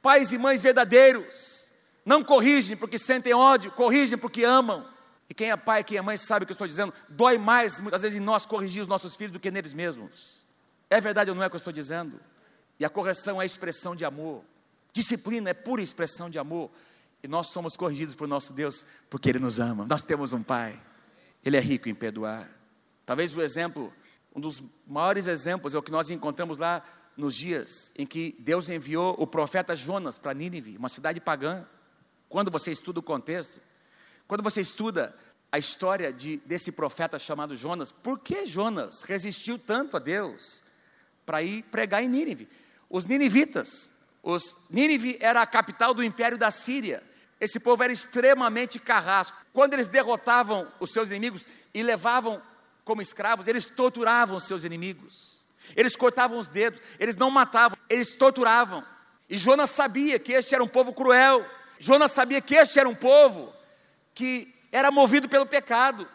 [0.01, 1.71] Pais e mães verdadeiros
[2.05, 4.89] não corrigem porque sentem ódio, corrigem porque amam.
[5.29, 6.93] E quem é pai, quem é mãe sabe o que eu estou dizendo.
[7.07, 10.41] Dói mais, muitas vezes, em nós corrigir os nossos filhos do que neles mesmos.
[10.89, 12.19] É verdade ou não é o que eu estou dizendo?
[12.77, 14.43] E a correção é expressão de amor.
[14.91, 16.69] Disciplina é pura expressão de amor.
[17.23, 19.85] E nós somos corrigidos por nosso Deus porque Ele nos ama.
[19.85, 20.77] Nós temos um Pai.
[21.45, 22.49] Ele é rico em perdoar.
[23.05, 23.93] Talvez o exemplo,
[24.35, 26.83] um dos maiores exemplos é o que nós encontramos lá
[27.15, 31.65] nos dias em que Deus enviou o profeta Jonas para Nínive, uma cidade pagã.
[32.29, 33.59] Quando você estuda o contexto,
[34.27, 35.15] quando você estuda
[35.51, 40.63] a história de, desse profeta chamado Jonas, por que Jonas resistiu tanto a Deus
[41.25, 42.47] para ir pregar em Nínive?
[42.89, 43.93] Os ninivitas,
[44.23, 47.03] os Nínive era a capital do império da Síria.
[47.39, 49.37] Esse povo era extremamente carrasco.
[49.51, 52.41] Quando eles derrotavam os seus inimigos e levavam
[52.85, 55.40] como escravos, eles torturavam os seus inimigos.
[55.75, 58.83] Eles cortavam os dedos, eles não matavam, eles torturavam.
[59.29, 61.45] E Jonas sabia que este era um povo cruel.
[61.79, 63.53] Jonas sabia que este era um povo
[64.13, 66.07] que era movido pelo pecado,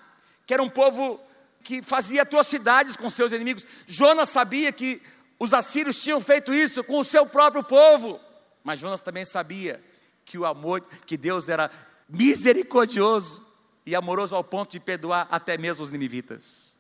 [0.47, 1.21] que era um povo
[1.63, 3.67] que fazia atrocidades com seus inimigos.
[3.87, 5.03] Jonas sabia que
[5.39, 8.21] os assírios tinham feito isso com o seu próprio povo.
[8.63, 9.83] Mas Jonas também sabia
[10.25, 11.71] que o amor, que Deus era
[12.09, 13.45] misericordioso
[13.85, 16.75] e amoroso ao ponto de perdoar até mesmo os ninivitas.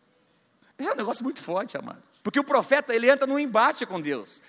[0.79, 2.02] Isso é um negócio muito forte, amado.
[2.26, 4.42] Porque o profeta, ele entra num embate com Deus.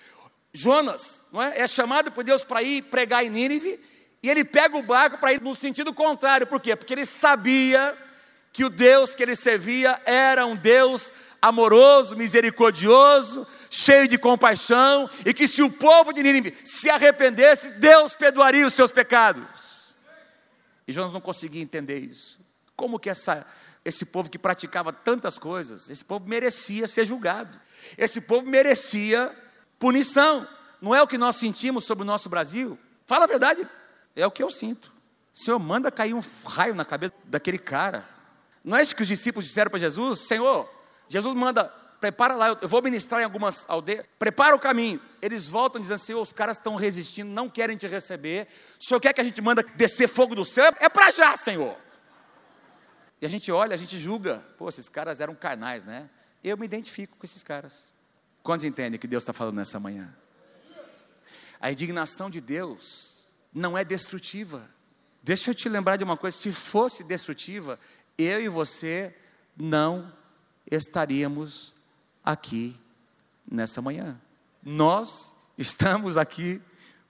[0.52, 3.78] Jonas não é, é chamado por Deus para ir pregar em Nínive,
[4.20, 6.44] e ele pega o barco para ir no sentido contrário.
[6.44, 6.74] Por quê?
[6.74, 7.96] Porque ele sabia
[8.52, 15.32] que o Deus que ele servia era um Deus amoroso, misericordioso, cheio de compaixão, e
[15.32, 19.94] que se o povo de Nínive se arrependesse, Deus perdoaria os seus pecados.
[20.84, 22.40] E Jonas não conseguia entender isso.
[22.74, 23.46] Como que essa
[23.84, 27.58] esse povo que praticava tantas coisas, esse povo merecia ser julgado.
[27.96, 29.34] Esse povo merecia
[29.78, 30.46] punição.
[30.80, 32.78] Não é o que nós sentimos sobre o nosso Brasil?
[33.06, 33.66] Fala a verdade,
[34.14, 34.92] é o que eu sinto.
[35.32, 38.04] Senhor manda cair um raio na cabeça daquele cara.
[38.64, 40.20] Não é isso que os discípulos disseram para Jesus?
[40.20, 40.68] Senhor,
[41.08, 45.00] Jesus manda prepara lá, eu vou ministrar em algumas aldeias, prepara o caminho.
[45.20, 48.48] Eles voltam dizendo assim: os caras estão resistindo, não querem te receber.
[48.80, 50.72] O senhor quer que a gente manda descer fogo do céu?
[50.80, 51.76] É para já, Senhor.
[53.20, 54.44] E a gente olha, a gente julga.
[54.56, 56.08] Pô, esses caras eram carnais, né?
[56.42, 57.92] Eu me identifico com esses caras.
[58.42, 60.14] Quantos entendem que Deus está falando nessa manhã?
[61.60, 64.68] A indignação de Deus não é destrutiva.
[65.22, 67.78] Deixa eu te lembrar de uma coisa: se fosse destrutiva,
[68.16, 69.14] eu e você
[69.56, 70.12] não
[70.70, 71.74] estaríamos
[72.24, 72.78] aqui
[73.50, 74.20] nessa manhã.
[74.62, 76.62] Nós estamos aqui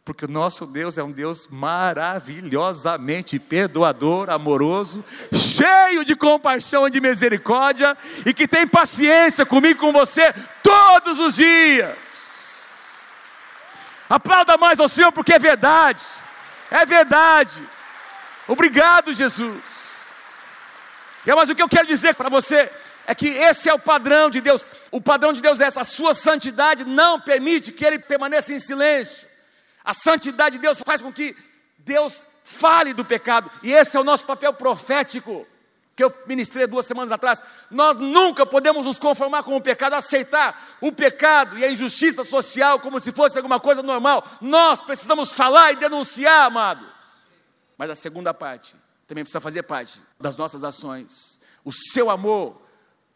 [0.09, 6.99] porque o nosso Deus é um Deus maravilhosamente perdoador, amoroso, cheio de compaixão e de
[6.99, 7.94] misericórdia
[8.25, 11.94] e que tem paciência comigo e com você todos os dias.
[14.09, 16.03] Aplauda mais ao Senhor porque é verdade,
[16.71, 17.62] é verdade.
[18.47, 20.07] Obrigado, Jesus.
[21.27, 22.73] Mas o que eu quero dizer para você
[23.07, 24.66] é que esse é o padrão de Deus.
[24.90, 25.83] O padrão de Deus é essa.
[25.83, 29.28] A sua santidade não permite que ele permaneça em silêncio.
[29.88, 31.35] A santidade de Deus faz com que
[31.79, 33.51] Deus fale do pecado.
[33.62, 35.46] E esse é o nosso papel profético
[35.96, 37.42] que eu ministrei duas semanas atrás.
[37.70, 42.81] Nós nunca podemos nos conformar com o pecado, aceitar o pecado e a injustiça social
[42.81, 44.22] como se fosse alguma coisa normal.
[44.42, 46.87] Nós precisamos falar e denunciar, amado.
[47.79, 51.40] Mas a segunda parte também precisa fazer parte das nossas ações.
[51.64, 52.61] O seu amor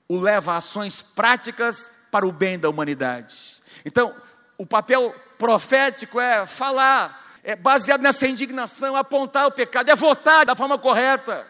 [0.08, 3.60] o leva a ações práticas para o bem da humanidade.
[3.84, 4.16] Então,
[4.56, 10.54] o papel profético é falar, é baseado nessa indignação, apontar o pecado, é votar da
[10.54, 11.44] forma correta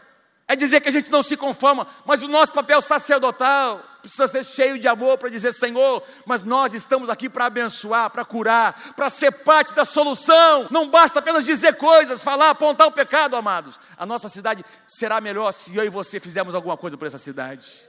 [0.53, 4.45] é dizer que a gente não se conforma, mas o nosso papel sacerdotal precisa ser
[4.45, 9.09] cheio de amor para dizer: Senhor, mas nós estamos aqui para abençoar, para curar, para
[9.09, 10.69] ser parte da solução.
[10.71, 13.81] Não basta apenas dizer coisas, falar, apontar o pecado, amados.
[13.97, 17.89] A nossa cidade será melhor se eu e você fizermos alguma coisa por essa cidade.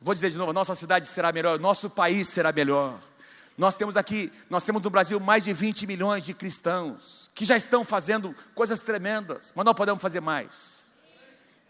[0.00, 2.98] Vou dizer de novo: a nossa cidade será melhor, nosso país será melhor.
[3.56, 7.56] Nós temos aqui, nós temos no Brasil mais de 20 milhões de cristãos que já
[7.56, 10.84] estão fazendo coisas tremendas, mas nós podemos fazer mais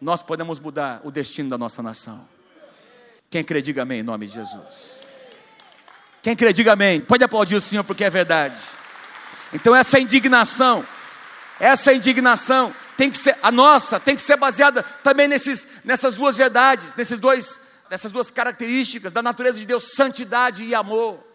[0.04, 2.28] nós podemos mudar o destino da nossa nação.
[3.30, 5.00] Quem crê, diga amém em nome de Jesus.
[6.22, 7.00] Quem crê, diga amém.
[7.00, 8.54] Pode aplaudir o Senhor porque é verdade.
[9.52, 10.86] Então, essa indignação,
[11.58, 16.36] essa indignação tem que ser, a nossa, tem que ser baseada também nesses, nessas duas
[16.36, 21.33] verdades, nesses dois, nessas duas características da natureza de Deus, santidade e amor.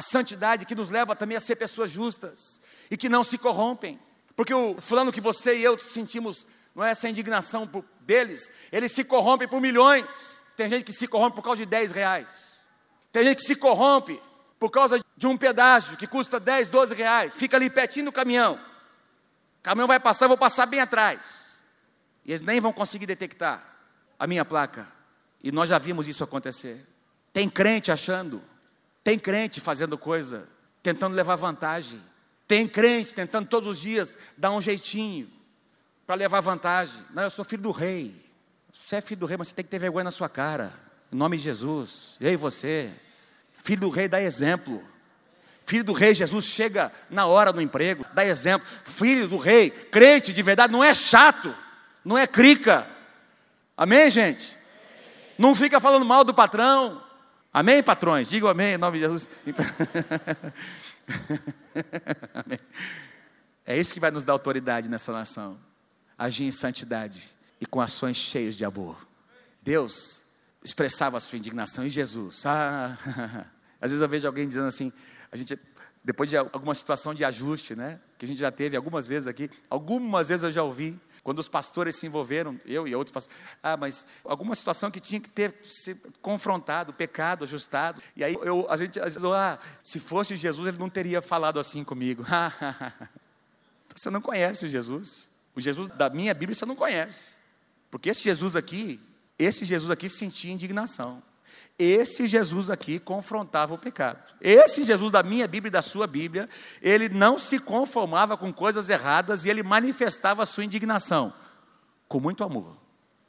[0.00, 2.58] A santidade que nos leva também a ser pessoas justas
[2.90, 4.00] e que não se corrompem.
[4.34, 9.04] Porque o fulano que você e eu sentimos não é essa indignação deles, eles se
[9.04, 10.42] corrompem por milhões.
[10.56, 12.26] Tem gente que se corrompe por causa de 10 reais.
[13.12, 14.18] Tem gente que se corrompe
[14.58, 17.36] por causa de um pedágio que custa 10, 12 reais.
[17.36, 18.54] Fica ali pertinho do caminhão.
[19.58, 21.60] O caminhão vai passar, eu vou passar bem atrás.
[22.24, 23.62] E eles nem vão conseguir detectar
[24.18, 24.90] a minha placa.
[25.42, 26.86] E nós já vimos isso acontecer.
[27.34, 28.42] Tem crente achando,
[29.02, 30.48] tem crente fazendo coisa,
[30.82, 32.02] tentando levar vantagem.
[32.46, 35.30] Tem crente tentando todos os dias dar um jeitinho
[36.06, 37.00] para levar vantagem.
[37.14, 38.14] Não, eu sou filho do rei.
[38.72, 40.72] Você é filho do rei, mas você tem que ter vergonha na sua cara.
[41.12, 42.16] Em nome de Jesus.
[42.20, 42.90] E aí você?
[43.52, 44.82] Filho do rei dá exemplo.
[45.64, 48.66] Filho do rei, Jesus chega na hora do emprego, dá exemplo.
[48.84, 51.54] Filho do rei, crente de verdade, não é chato,
[52.04, 52.88] não é crica.
[53.76, 54.58] Amém, gente?
[55.38, 57.00] Não fica falando mal do patrão.
[57.52, 58.30] Amém, patrões?
[58.30, 59.30] Digo amém em nome de Jesus.
[63.66, 65.56] É isso que vai nos dar autoridade nessa nação
[66.20, 69.08] agir em santidade e com ações cheias de amor.
[69.62, 70.24] Deus
[70.62, 72.44] expressava a sua indignação em Jesus.
[72.44, 72.98] Ah,
[73.80, 74.92] às vezes eu vejo alguém dizendo assim,
[75.32, 75.58] a gente
[76.04, 79.50] depois de alguma situação de ajuste, né, que a gente já teve algumas vezes aqui,
[79.68, 83.76] algumas vezes eu já ouvi quando os pastores se envolveram, eu e outros pastores, ah,
[83.76, 88.02] mas alguma situação que tinha que ter se confrontado, pecado, ajustado.
[88.16, 91.84] E aí eu, a gente, vezes, ah, se fosse Jesus, ele não teria falado assim
[91.84, 92.24] comigo.
[93.94, 95.28] Você não conhece o Jesus.
[95.54, 97.34] O Jesus da minha Bíblia você não conhece.
[97.90, 99.00] Porque esse Jesus aqui,
[99.38, 101.22] esse Jesus aqui sentia indignação.
[101.78, 104.22] Esse Jesus aqui confrontava o pecado.
[104.40, 106.48] Esse Jesus da minha Bíblia e da sua Bíblia,
[106.82, 111.32] ele não se conformava com coisas erradas e ele manifestava a sua indignação
[112.08, 112.76] com muito amor.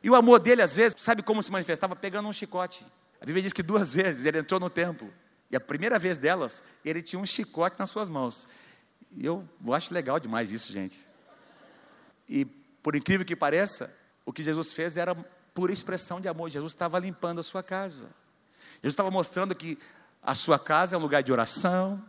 [0.03, 1.95] E o amor dele, às vezes, sabe como se manifestava?
[1.95, 2.85] Pegando um chicote.
[3.21, 5.13] A Bíblia diz que duas vezes ele entrou no templo.
[5.51, 8.47] E a primeira vez delas, ele tinha um chicote nas suas mãos.
[9.15, 11.05] E eu, acho legal demais isso, gente.
[12.27, 12.45] E,
[12.81, 13.93] por incrível que pareça,
[14.25, 15.15] o que Jesus fez era
[15.53, 16.49] pura expressão de amor.
[16.49, 18.09] Jesus estava limpando a sua casa.
[18.75, 19.77] Jesus estava mostrando que
[20.21, 22.03] a sua casa é um lugar de oração,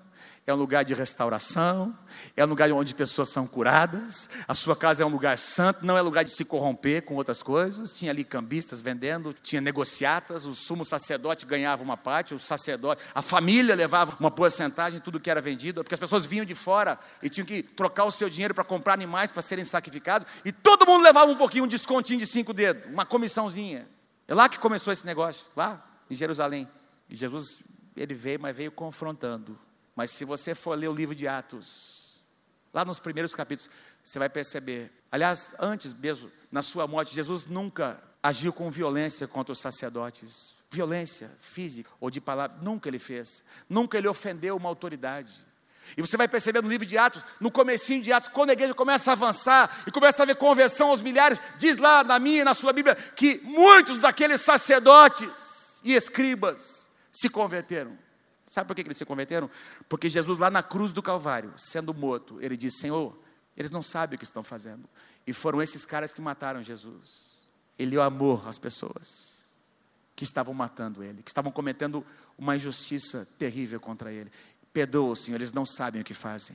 [0.44, 1.96] é um lugar de restauração,
[2.36, 5.96] é um lugar onde pessoas são curadas, a sua casa é um lugar santo, não
[5.96, 7.96] é lugar de se corromper com outras coisas.
[7.96, 13.22] Tinha ali cambistas vendendo, tinha negociatas, o sumo sacerdote ganhava uma parte, o sacerdote, a
[13.22, 17.28] família levava uma porcentagem tudo que era vendido, porque as pessoas vinham de fora e
[17.28, 21.04] tinham que trocar o seu dinheiro para comprar animais para serem sacrificados, e todo mundo
[21.04, 23.88] levava um pouquinho, um descontinho de cinco dedos, uma comissãozinha.
[24.26, 26.68] É lá que começou esse negócio, lá em Jerusalém.
[27.08, 27.62] E Jesus,
[27.96, 29.58] ele veio, mas veio confrontando.
[29.94, 32.22] Mas se você for ler o livro de Atos,
[32.72, 33.70] lá nos primeiros capítulos,
[34.02, 34.90] você vai perceber.
[35.10, 40.54] Aliás, antes mesmo, na sua morte, Jesus nunca agiu com violência contra os sacerdotes.
[40.70, 43.44] Violência física ou de palavra, nunca ele fez.
[43.68, 45.32] Nunca ele ofendeu uma autoridade.
[45.96, 48.72] E você vai perceber no livro de Atos, no comecinho de Atos, quando a igreja
[48.72, 52.44] começa a avançar e começa a ver conversão aos milhares, diz lá na minha e
[52.44, 57.98] na sua Bíblia que muitos daqueles sacerdotes e escribas se converteram.
[58.52, 59.48] Sabe por que eles se converteram?
[59.88, 63.18] Porque Jesus, lá na cruz do Calvário, sendo morto, ele disse: Senhor,
[63.56, 64.86] eles não sabem o que estão fazendo.
[65.26, 67.48] E foram esses caras que mataram Jesus.
[67.78, 69.48] Ele amor às pessoas
[70.14, 72.04] que estavam matando ele, que estavam cometendo
[72.36, 74.30] uma injustiça terrível contra ele.
[74.70, 76.54] Perdoa, Senhor, eles não sabem o que fazem.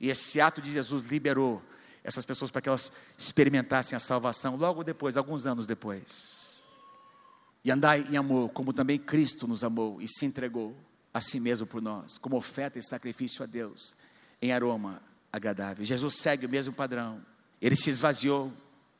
[0.00, 1.62] E esse ato de Jesus liberou
[2.02, 6.64] essas pessoas para que elas experimentassem a salvação logo depois, alguns anos depois.
[7.62, 10.74] E andai em amor, como também Cristo nos amou e se entregou
[11.14, 13.96] a si mesmo por nós, como oferta e sacrifício a Deus,
[14.42, 15.00] em aroma
[15.32, 15.84] agradável.
[15.84, 17.24] Jesus segue o mesmo padrão.
[17.62, 18.52] Ele se esvaziou.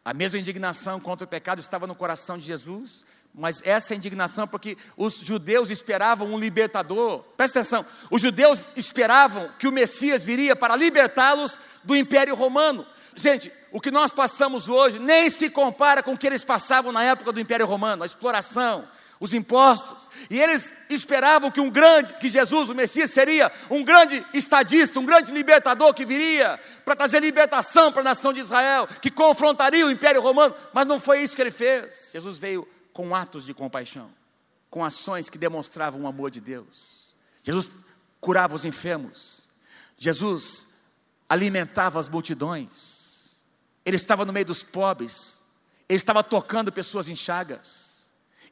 [0.05, 4.79] A mesma indignação contra o pecado estava no coração de Jesus, mas essa indignação porque
[4.97, 7.25] os judeus esperavam um libertador.
[7.37, 12.87] Presta atenção, os judeus esperavam que o Messias viria para libertá-los do Império Romano.
[13.17, 17.03] Gente, o que nós passamos hoje nem se compara com o que eles passavam na
[17.03, 18.87] época do Império Romano, a exploração,
[19.19, 24.25] os impostos, e eles esperavam que um grande, que Jesus, o Messias, seria um grande
[24.33, 29.11] estadista, um grande libertador que viria para trazer libertação para a nação de Israel, que
[29.11, 32.11] confrontaria o Império Romano, mas não foi isso que ele fez.
[32.13, 34.11] Jesus veio com atos de compaixão,
[34.71, 37.15] com ações que demonstravam o amor de Deus.
[37.43, 37.69] Jesus
[38.21, 39.51] curava os enfermos,
[39.99, 40.67] Jesus
[41.29, 43.43] alimentava as multidões,
[43.85, 45.43] ele estava no meio dos pobres,
[45.87, 47.94] ele estava tocando pessoas em chagas.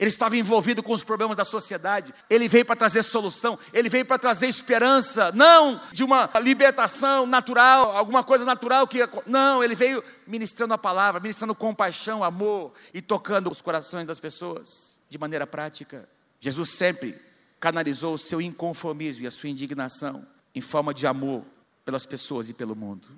[0.02, 2.12] Ele estava envolvido com os problemas da sociedade.
[2.28, 7.96] Ele veio para trazer solução, ele veio para trazer esperança, não de uma libertação natural,
[7.96, 13.48] alguma coisa natural que não, ele veio ministrando a palavra, ministrando compaixão, amor e tocando
[13.48, 16.08] os corações das pessoas de maneira prática.
[16.40, 17.16] Jesus sempre
[17.60, 21.44] canalizou o seu inconformismo e a sua indignação em forma de amor
[21.84, 23.08] pelas pessoas e pelo mundo.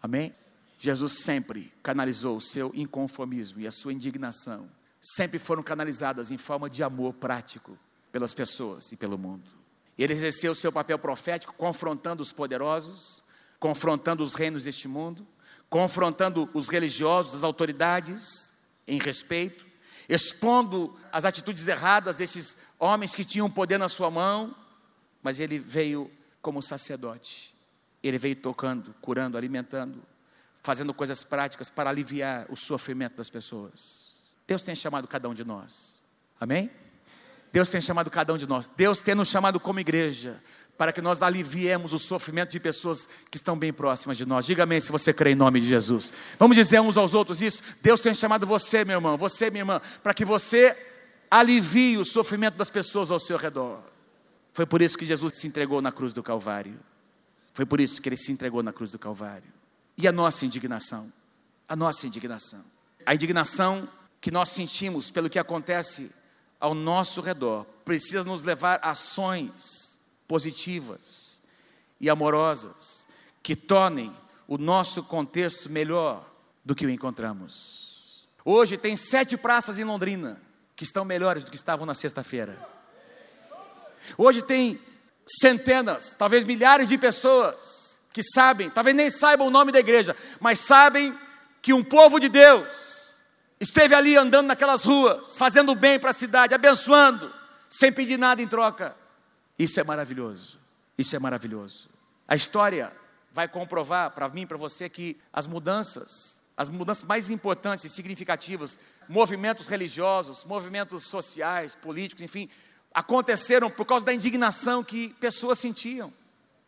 [0.00, 0.32] Amém?
[0.78, 4.70] Jesus sempre canalizou o seu inconformismo e a sua indignação
[5.04, 7.78] sempre foram canalizadas em forma de amor prático
[8.10, 9.50] pelas pessoas e pelo mundo.
[9.98, 13.22] Ele exerceu o seu papel profético confrontando os poderosos,
[13.60, 15.26] confrontando os reinos deste mundo,
[15.68, 18.52] confrontando os religiosos, as autoridades
[18.88, 19.66] em respeito,
[20.08, 24.56] expondo as atitudes erradas desses homens que tinham poder na sua mão,
[25.22, 27.54] mas ele veio como sacerdote.
[28.02, 30.02] Ele veio tocando, curando, alimentando,
[30.62, 34.13] fazendo coisas práticas para aliviar o sofrimento das pessoas.
[34.46, 36.02] Deus tem chamado cada um de nós.
[36.40, 36.70] Amém?
[37.52, 38.68] Deus tem chamado cada um de nós.
[38.68, 40.42] Deus tem nos chamado como igreja
[40.76, 44.44] para que nós aliviemos o sofrimento de pessoas que estão bem próximas de nós.
[44.44, 46.12] Diga amém se você crê em nome de Jesus.
[46.38, 47.62] Vamos dizer uns aos outros isso.
[47.80, 50.76] Deus tem chamado você, meu irmão, você, minha irmã, para que você
[51.30, 53.80] alivie o sofrimento das pessoas ao seu redor.
[54.52, 56.78] Foi por isso que Jesus se entregou na cruz do Calvário.
[57.52, 59.48] Foi por isso que ele se entregou na cruz do Calvário.
[59.96, 61.12] E a nossa indignação?
[61.68, 62.64] A nossa indignação.
[63.06, 63.88] A indignação
[64.24, 66.10] que nós sentimos pelo que acontece
[66.58, 71.42] ao nosso redor precisa nos levar a ações positivas
[72.00, 73.06] e amorosas
[73.42, 74.16] que tornem
[74.48, 76.26] o nosso contexto melhor
[76.64, 78.26] do que o encontramos.
[78.42, 80.40] Hoje tem sete praças em Londrina
[80.74, 82.66] que estão melhores do que estavam na sexta-feira.
[84.16, 84.80] Hoje tem
[85.26, 90.60] centenas, talvez milhares de pessoas que sabem, talvez nem saibam o nome da igreja, mas
[90.60, 91.14] sabem
[91.60, 92.93] que um povo de Deus
[93.64, 97.32] esteve ali andando naquelas ruas, fazendo bem para a cidade, abençoando,
[97.68, 98.94] sem pedir nada em troca.
[99.58, 100.60] Isso é maravilhoso.
[100.96, 101.88] Isso é maravilhoso.
[102.28, 102.92] A história
[103.32, 108.78] vai comprovar para mim, para você, que as mudanças, as mudanças mais importantes e significativas,
[109.08, 112.48] movimentos religiosos, movimentos sociais, políticos, enfim,
[112.92, 116.12] aconteceram por causa da indignação que pessoas sentiam.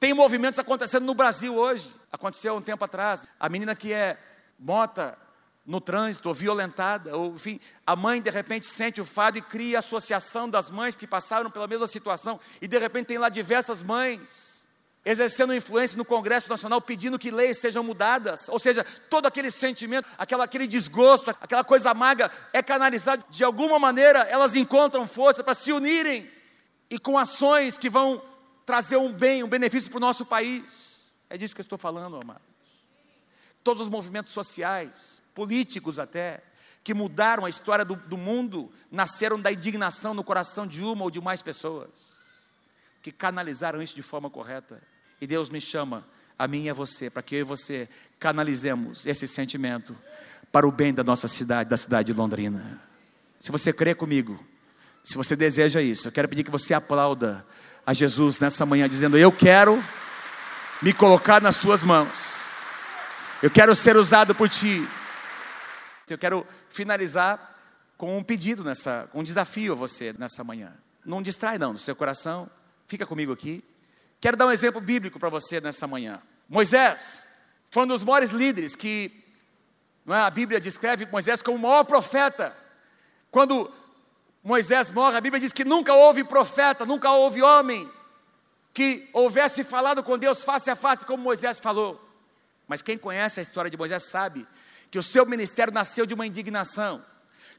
[0.00, 1.90] Tem movimentos acontecendo no Brasil hoje.
[2.10, 3.28] Aconteceu um tempo atrás.
[3.38, 4.18] A menina que é
[4.58, 5.16] mota
[5.66, 9.78] no trânsito, ou violentada, ou enfim, a mãe de repente sente o fado e cria
[9.78, 13.82] a associação das mães que passaram pela mesma situação, e de repente tem lá diversas
[13.82, 14.56] mães
[15.04, 18.48] exercendo influência no Congresso Nacional, pedindo que leis sejam mudadas.
[18.48, 23.78] Ou seja, todo aquele sentimento, aquela, aquele desgosto, aquela coisa amarga é canalizado de alguma
[23.78, 26.28] maneira, elas encontram força para se unirem
[26.90, 28.20] e com ações que vão
[28.64, 31.12] trazer um bem, um benefício para o nosso país.
[31.30, 32.55] É disso que eu estou falando, amados.
[33.66, 36.40] Todos os movimentos sociais, políticos até,
[36.84, 41.10] que mudaram a história do, do mundo, nasceram da indignação no coração de uma ou
[41.10, 42.30] de mais pessoas,
[43.02, 44.80] que canalizaram isso de forma correta.
[45.20, 46.06] E Deus me chama,
[46.38, 47.88] a mim e a você, para que eu e você
[48.20, 49.96] canalizemos esse sentimento
[50.52, 52.80] para o bem da nossa cidade, da cidade de Londrina.
[53.40, 54.38] Se você crê comigo,
[55.02, 57.44] se você deseja isso, eu quero pedir que você aplauda
[57.84, 59.82] a Jesus nessa manhã, dizendo: Eu quero
[60.80, 62.45] me colocar nas tuas mãos,
[63.42, 64.88] eu quero ser usado por ti.
[66.08, 67.54] Eu quero finalizar
[67.96, 70.72] com um pedido nessa, um desafio a você nessa manhã.
[71.04, 72.50] Não distrai não, no seu coração.
[72.86, 73.62] Fica comigo aqui.
[74.20, 76.22] Quero dar um exemplo bíblico para você nessa manhã.
[76.48, 77.28] Moisés
[77.70, 79.22] foi um dos maiores líderes que
[80.08, 82.56] é, a Bíblia descreve Moisés como o maior profeta.
[83.30, 83.70] Quando
[84.42, 87.90] Moisés morre, a Bíblia diz que nunca houve profeta, nunca houve homem
[88.72, 92.05] que houvesse falado com Deus face a face como Moisés falou.
[92.66, 94.46] Mas quem conhece a história de Moisés sabe
[94.90, 97.04] que o seu ministério nasceu de uma indignação,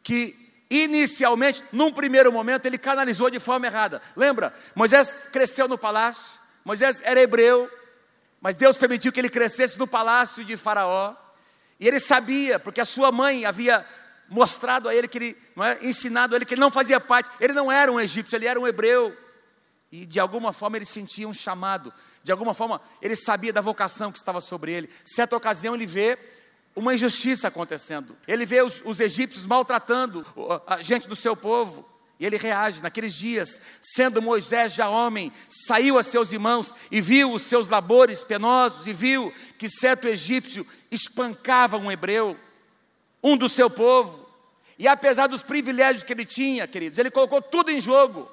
[0.04, 0.36] que
[0.70, 4.02] inicialmente, num primeiro momento, ele canalizou de forma errada.
[4.16, 4.54] Lembra?
[4.76, 7.70] Moisés cresceu no palácio, Moisés era hebreu,
[8.42, 11.16] mas Deus permitiu que ele crescesse no palácio de Faraó.
[11.80, 13.86] E ele sabia, porque a sua mãe havia
[14.30, 17.54] mostrado a ele que ele, é, ensinado a ele que ele não fazia parte, ele
[17.54, 19.16] não era um egípcio, ele era um hebreu.
[19.92, 24.12] E de alguma forma ele sentia um chamado, de alguma forma ele sabia da vocação
[24.12, 24.90] que estava sobre ele.
[25.06, 26.18] Certa ocasião ele vê
[26.76, 30.26] uma injustiça acontecendo, ele vê os, os egípcios maltratando
[30.68, 31.88] a gente do seu povo.
[32.20, 37.32] E ele reage naqueles dias, sendo Moisés já homem, saiu a seus irmãos e viu
[37.32, 42.36] os seus labores penosos, e viu que certo egípcio espancava um hebreu,
[43.24, 44.28] um do seu povo.
[44.80, 48.28] E apesar dos privilégios que ele tinha, queridos, ele colocou tudo em jogo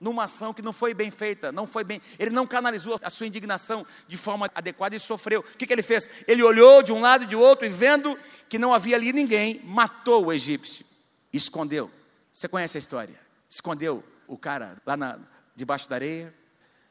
[0.00, 3.26] numa ação que não foi bem feita, não foi bem, ele não canalizou a sua
[3.26, 5.40] indignação de forma adequada e sofreu.
[5.40, 6.08] O que, que ele fez?
[6.26, 8.18] Ele olhou de um lado e de outro e vendo
[8.48, 10.84] que não havia ali ninguém, matou o egípcio,
[11.32, 11.90] escondeu.
[12.32, 13.18] Você conhece a história?
[13.48, 15.18] Escondeu o cara lá na,
[15.54, 16.34] debaixo da areia.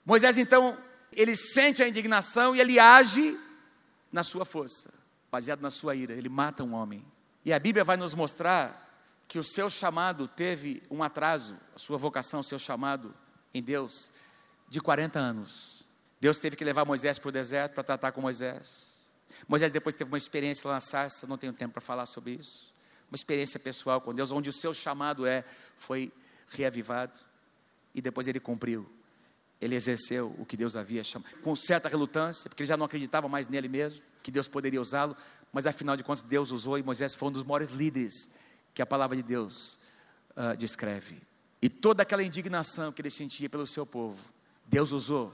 [0.03, 0.77] Moisés então,
[1.11, 3.39] ele sente a indignação e ele age
[4.11, 4.91] na sua força,
[5.31, 6.13] baseado na sua ira.
[6.13, 7.05] Ele mata um homem.
[7.43, 8.84] E a Bíblia vai nos mostrar
[9.27, 13.13] que o seu chamado teve um atraso, a sua vocação, o seu chamado
[13.53, 14.11] em Deus,
[14.69, 15.85] de 40 anos.
[16.19, 19.11] Deus teve que levar Moisés para o deserto para tratar com Moisés.
[19.47, 22.75] Moisés depois teve uma experiência lá na sarça, não tenho tempo para falar sobre isso
[23.09, 25.43] uma experiência pessoal com Deus, onde o seu chamado é,
[25.77, 26.11] foi
[26.49, 27.19] reavivado
[27.93, 28.89] e depois ele cumpriu.
[29.61, 33.27] Ele exerceu o que Deus havia chamado, com certa relutância, porque ele já não acreditava
[33.29, 35.15] mais nele mesmo, que Deus poderia usá-lo,
[35.53, 38.29] mas afinal de contas Deus usou e Moisés foi um dos maiores líderes
[38.75, 39.79] que a palavra de Deus
[40.35, 41.21] uh, descreve.
[41.61, 44.21] E toda aquela indignação que ele sentia pelo seu povo,
[44.67, 45.33] Deus usou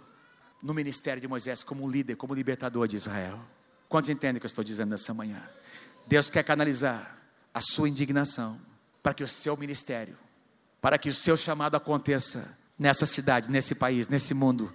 [0.61, 3.39] no ministério de Moisés como líder, como libertador de Israel.
[3.89, 5.41] Quantos entendem o que eu estou dizendo nessa manhã?
[6.07, 7.17] Deus quer canalizar
[7.53, 8.61] a sua indignação,
[9.03, 10.15] para que o seu ministério,
[10.79, 14.73] para que o seu chamado aconteça nessa cidade, nesse país, nesse mundo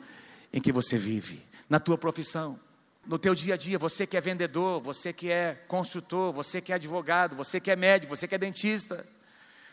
[0.52, 2.58] em que você vive, na tua profissão,
[3.06, 6.72] no teu dia a dia, você que é vendedor, você que é construtor, você que
[6.72, 9.06] é advogado, você que é médico, você que é dentista,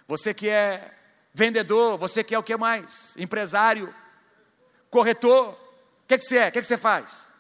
[0.08, 0.92] você que é
[1.34, 3.16] vendedor, você que é o que mais?
[3.18, 3.94] Empresário,
[4.90, 5.58] corretor, o
[6.08, 6.50] que, que você é?
[6.50, 7.32] O que, que você faz?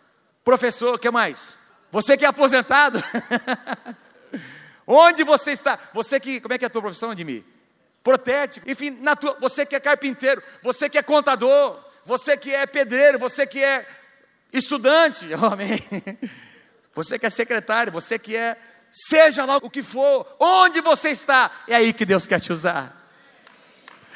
[0.43, 1.59] Professor, o que mais?
[1.91, 3.01] Você que é aposentado,
[4.87, 5.79] Onde você está?
[5.93, 7.43] Você que, como é que é a tua profissão, Admir?
[8.03, 8.69] Protético.
[8.69, 13.17] Enfim, na tua, você que é carpinteiro, você que é contador, você que é pedreiro,
[13.17, 13.87] você que é
[14.53, 15.83] estudante, amém.
[16.93, 18.55] Você que é secretário, você que é,
[18.91, 23.01] seja lá o que for, onde você está, é aí que Deus quer te usar.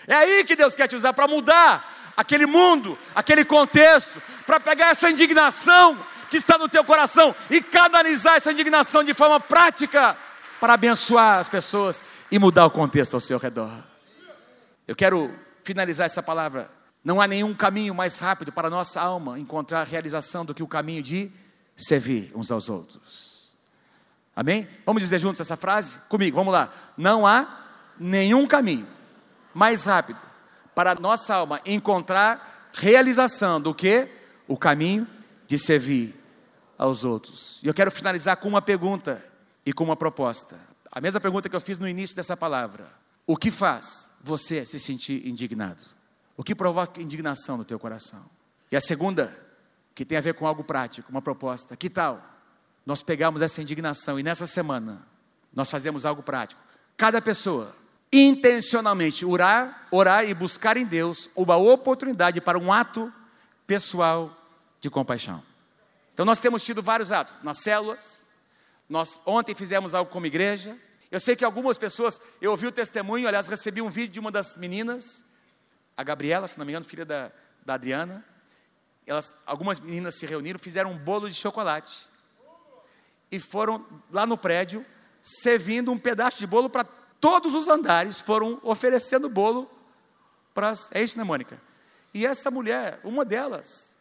[0.05, 4.91] É aí que Deus quer te usar para mudar aquele mundo, aquele contexto, para pegar
[4.91, 5.97] essa indignação
[6.29, 10.15] que está no teu coração e canalizar essa indignação de forma prática
[10.59, 13.71] para abençoar as pessoas e mudar o contexto ao seu redor.
[14.87, 15.33] Eu quero
[15.63, 16.76] finalizar essa palavra.
[17.07, 20.67] Não há nenhum caminho mais rápido para a nossa alma encontrar realização do que o
[20.67, 21.31] caminho de
[21.73, 23.53] servir uns aos outros.
[24.35, 24.67] Amém?
[24.85, 25.99] Vamos dizer juntos essa frase?
[26.09, 26.69] Comigo, vamos lá.
[26.97, 27.63] Não há
[27.97, 28.85] nenhum caminho
[29.53, 30.19] mais rápido
[30.75, 34.09] para a nossa alma encontrar realização do que
[34.45, 35.07] o caminho
[35.47, 36.13] de servir
[36.77, 37.61] aos outros.
[37.63, 39.23] E eu quero finalizar com uma pergunta
[39.65, 40.59] e com uma proposta.
[40.91, 42.91] A mesma pergunta que eu fiz no início dessa palavra.
[43.25, 45.95] O que faz você se sentir indignado?
[46.37, 48.23] O que provoca indignação no teu coração?
[48.71, 49.35] E a segunda
[49.95, 51.75] que tem a ver com algo prático, uma proposta.
[51.75, 52.23] Que tal
[52.85, 55.01] nós pegarmos essa indignação e nessa semana
[55.51, 56.61] nós fazemos algo prático?
[56.95, 57.75] Cada pessoa
[58.13, 63.11] intencionalmente orar, orar e buscar em Deus uma oportunidade para um ato
[63.65, 64.31] pessoal
[64.79, 65.43] de compaixão.
[66.13, 68.27] Então nós temos tido vários atos nas células.
[68.87, 70.77] Nós ontem fizemos algo como igreja.
[71.11, 74.31] Eu sei que algumas pessoas, eu ouvi o testemunho, aliás, recebi um vídeo de uma
[74.31, 75.25] das meninas,
[75.97, 77.31] a Gabriela, se não me engano, filha da,
[77.65, 78.23] da Adriana.
[79.05, 82.07] Elas, algumas meninas se reuniram, fizeram um bolo de chocolate.
[83.31, 84.85] E foram lá no prédio,
[85.21, 86.83] servindo um pedaço de bolo para
[87.19, 89.69] todos os andares, foram oferecendo bolo
[90.53, 90.89] para as.
[90.93, 91.59] É isso, né, Mônica?
[92.13, 93.97] E essa mulher, uma delas,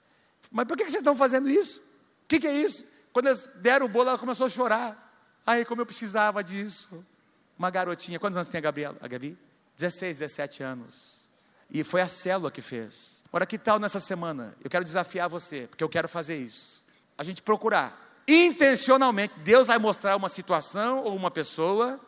[0.50, 1.80] mas por que vocês estão fazendo isso?
[1.80, 2.86] O que, que é isso?
[3.12, 5.40] Quando eles deram o bolo, ela começou a chorar.
[5.46, 7.04] Ai, como eu precisava disso.
[7.58, 8.98] Uma garotinha, quantos anos tem a Gabriela?
[9.00, 9.38] A Gabi?
[9.76, 11.25] 16, 17 anos.
[11.70, 13.24] E foi a célula que fez.
[13.32, 14.54] Ora, que tal nessa semana?
[14.62, 16.84] Eu quero desafiar você, porque eu quero fazer isso.
[17.18, 22.00] A gente procurar intencionalmente, Deus vai mostrar uma situação ou uma pessoa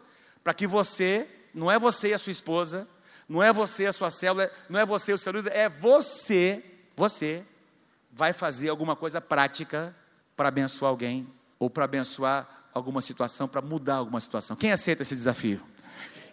[0.42, 2.88] para que você, não é você e a sua esposa,
[3.28, 6.64] não é você a sua célula, não é você o seu líder, é você,
[6.96, 7.44] você
[8.10, 9.94] vai fazer alguma coisa prática
[10.34, 11.28] para abençoar alguém
[11.58, 14.56] ou para abençoar alguma situação, para mudar alguma situação.
[14.56, 15.60] Quem aceita esse desafio?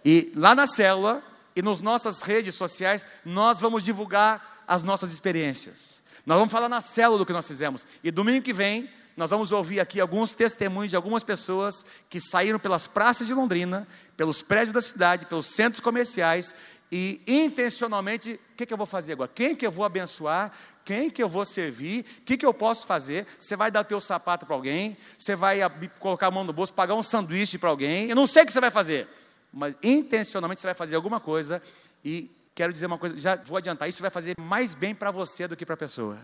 [0.03, 1.21] E lá na célula
[1.55, 6.03] e nas nossas redes sociais, nós vamos divulgar as nossas experiências.
[6.25, 7.87] Nós vamos falar na célula do que nós fizemos.
[8.03, 12.59] E domingo que vem, nós vamos ouvir aqui alguns testemunhos de algumas pessoas que saíram
[12.59, 13.87] pelas praças de Londrina,
[14.17, 16.53] pelos prédios da cidade, pelos centros comerciais
[16.91, 19.31] e intencionalmente, o que, que eu vou fazer agora?
[19.33, 20.51] Quem que eu vou abençoar?
[20.83, 22.05] Quem que eu vou servir?
[22.19, 23.25] O que, que eu posso fazer?
[23.39, 24.97] Você vai dar teu sapato para alguém?
[25.17, 25.59] Você vai
[25.99, 28.09] colocar a mão no bolso, pagar um sanduíche para alguém?
[28.09, 29.07] Eu não sei o que você vai fazer,
[29.55, 31.61] mas intencionalmente você vai fazer alguma coisa
[32.03, 35.47] e quero dizer uma coisa, já vou adiantar, isso vai fazer mais bem para você
[35.47, 36.17] do que para a pessoa.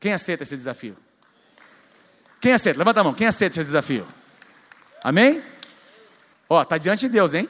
[0.00, 0.96] Quem aceita esse desafio?
[2.40, 2.78] Quem aceita?
[2.78, 3.12] Levanta a mão.
[3.12, 4.08] Quem aceita esse desafio?
[5.04, 5.44] Amém?
[6.48, 7.46] Ó, tá diante de Deus, hein?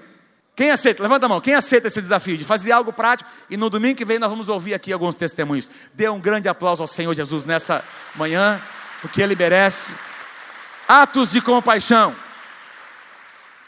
[0.57, 1.01] Quem aceita?
[1.01, 1.41] Levanta a mão.
[1.41, 3.31] Quem aceita esse desafio de fazer algo prático?
[3.49, 5.71] E no domingo que vem nós vamos ouvir aqui alguns testemunhos.
[5.95, 7.85] Dê um grande aplauso ao Senhor Jesus nessa
[8.17, 8.61] manhã,
[9.01, 9.95] porque Ele merece
[10.89, 12.17] atos de compaixão.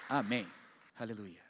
[0.09, 0.47] Amém.
[0.99, 1.42] Aleluia.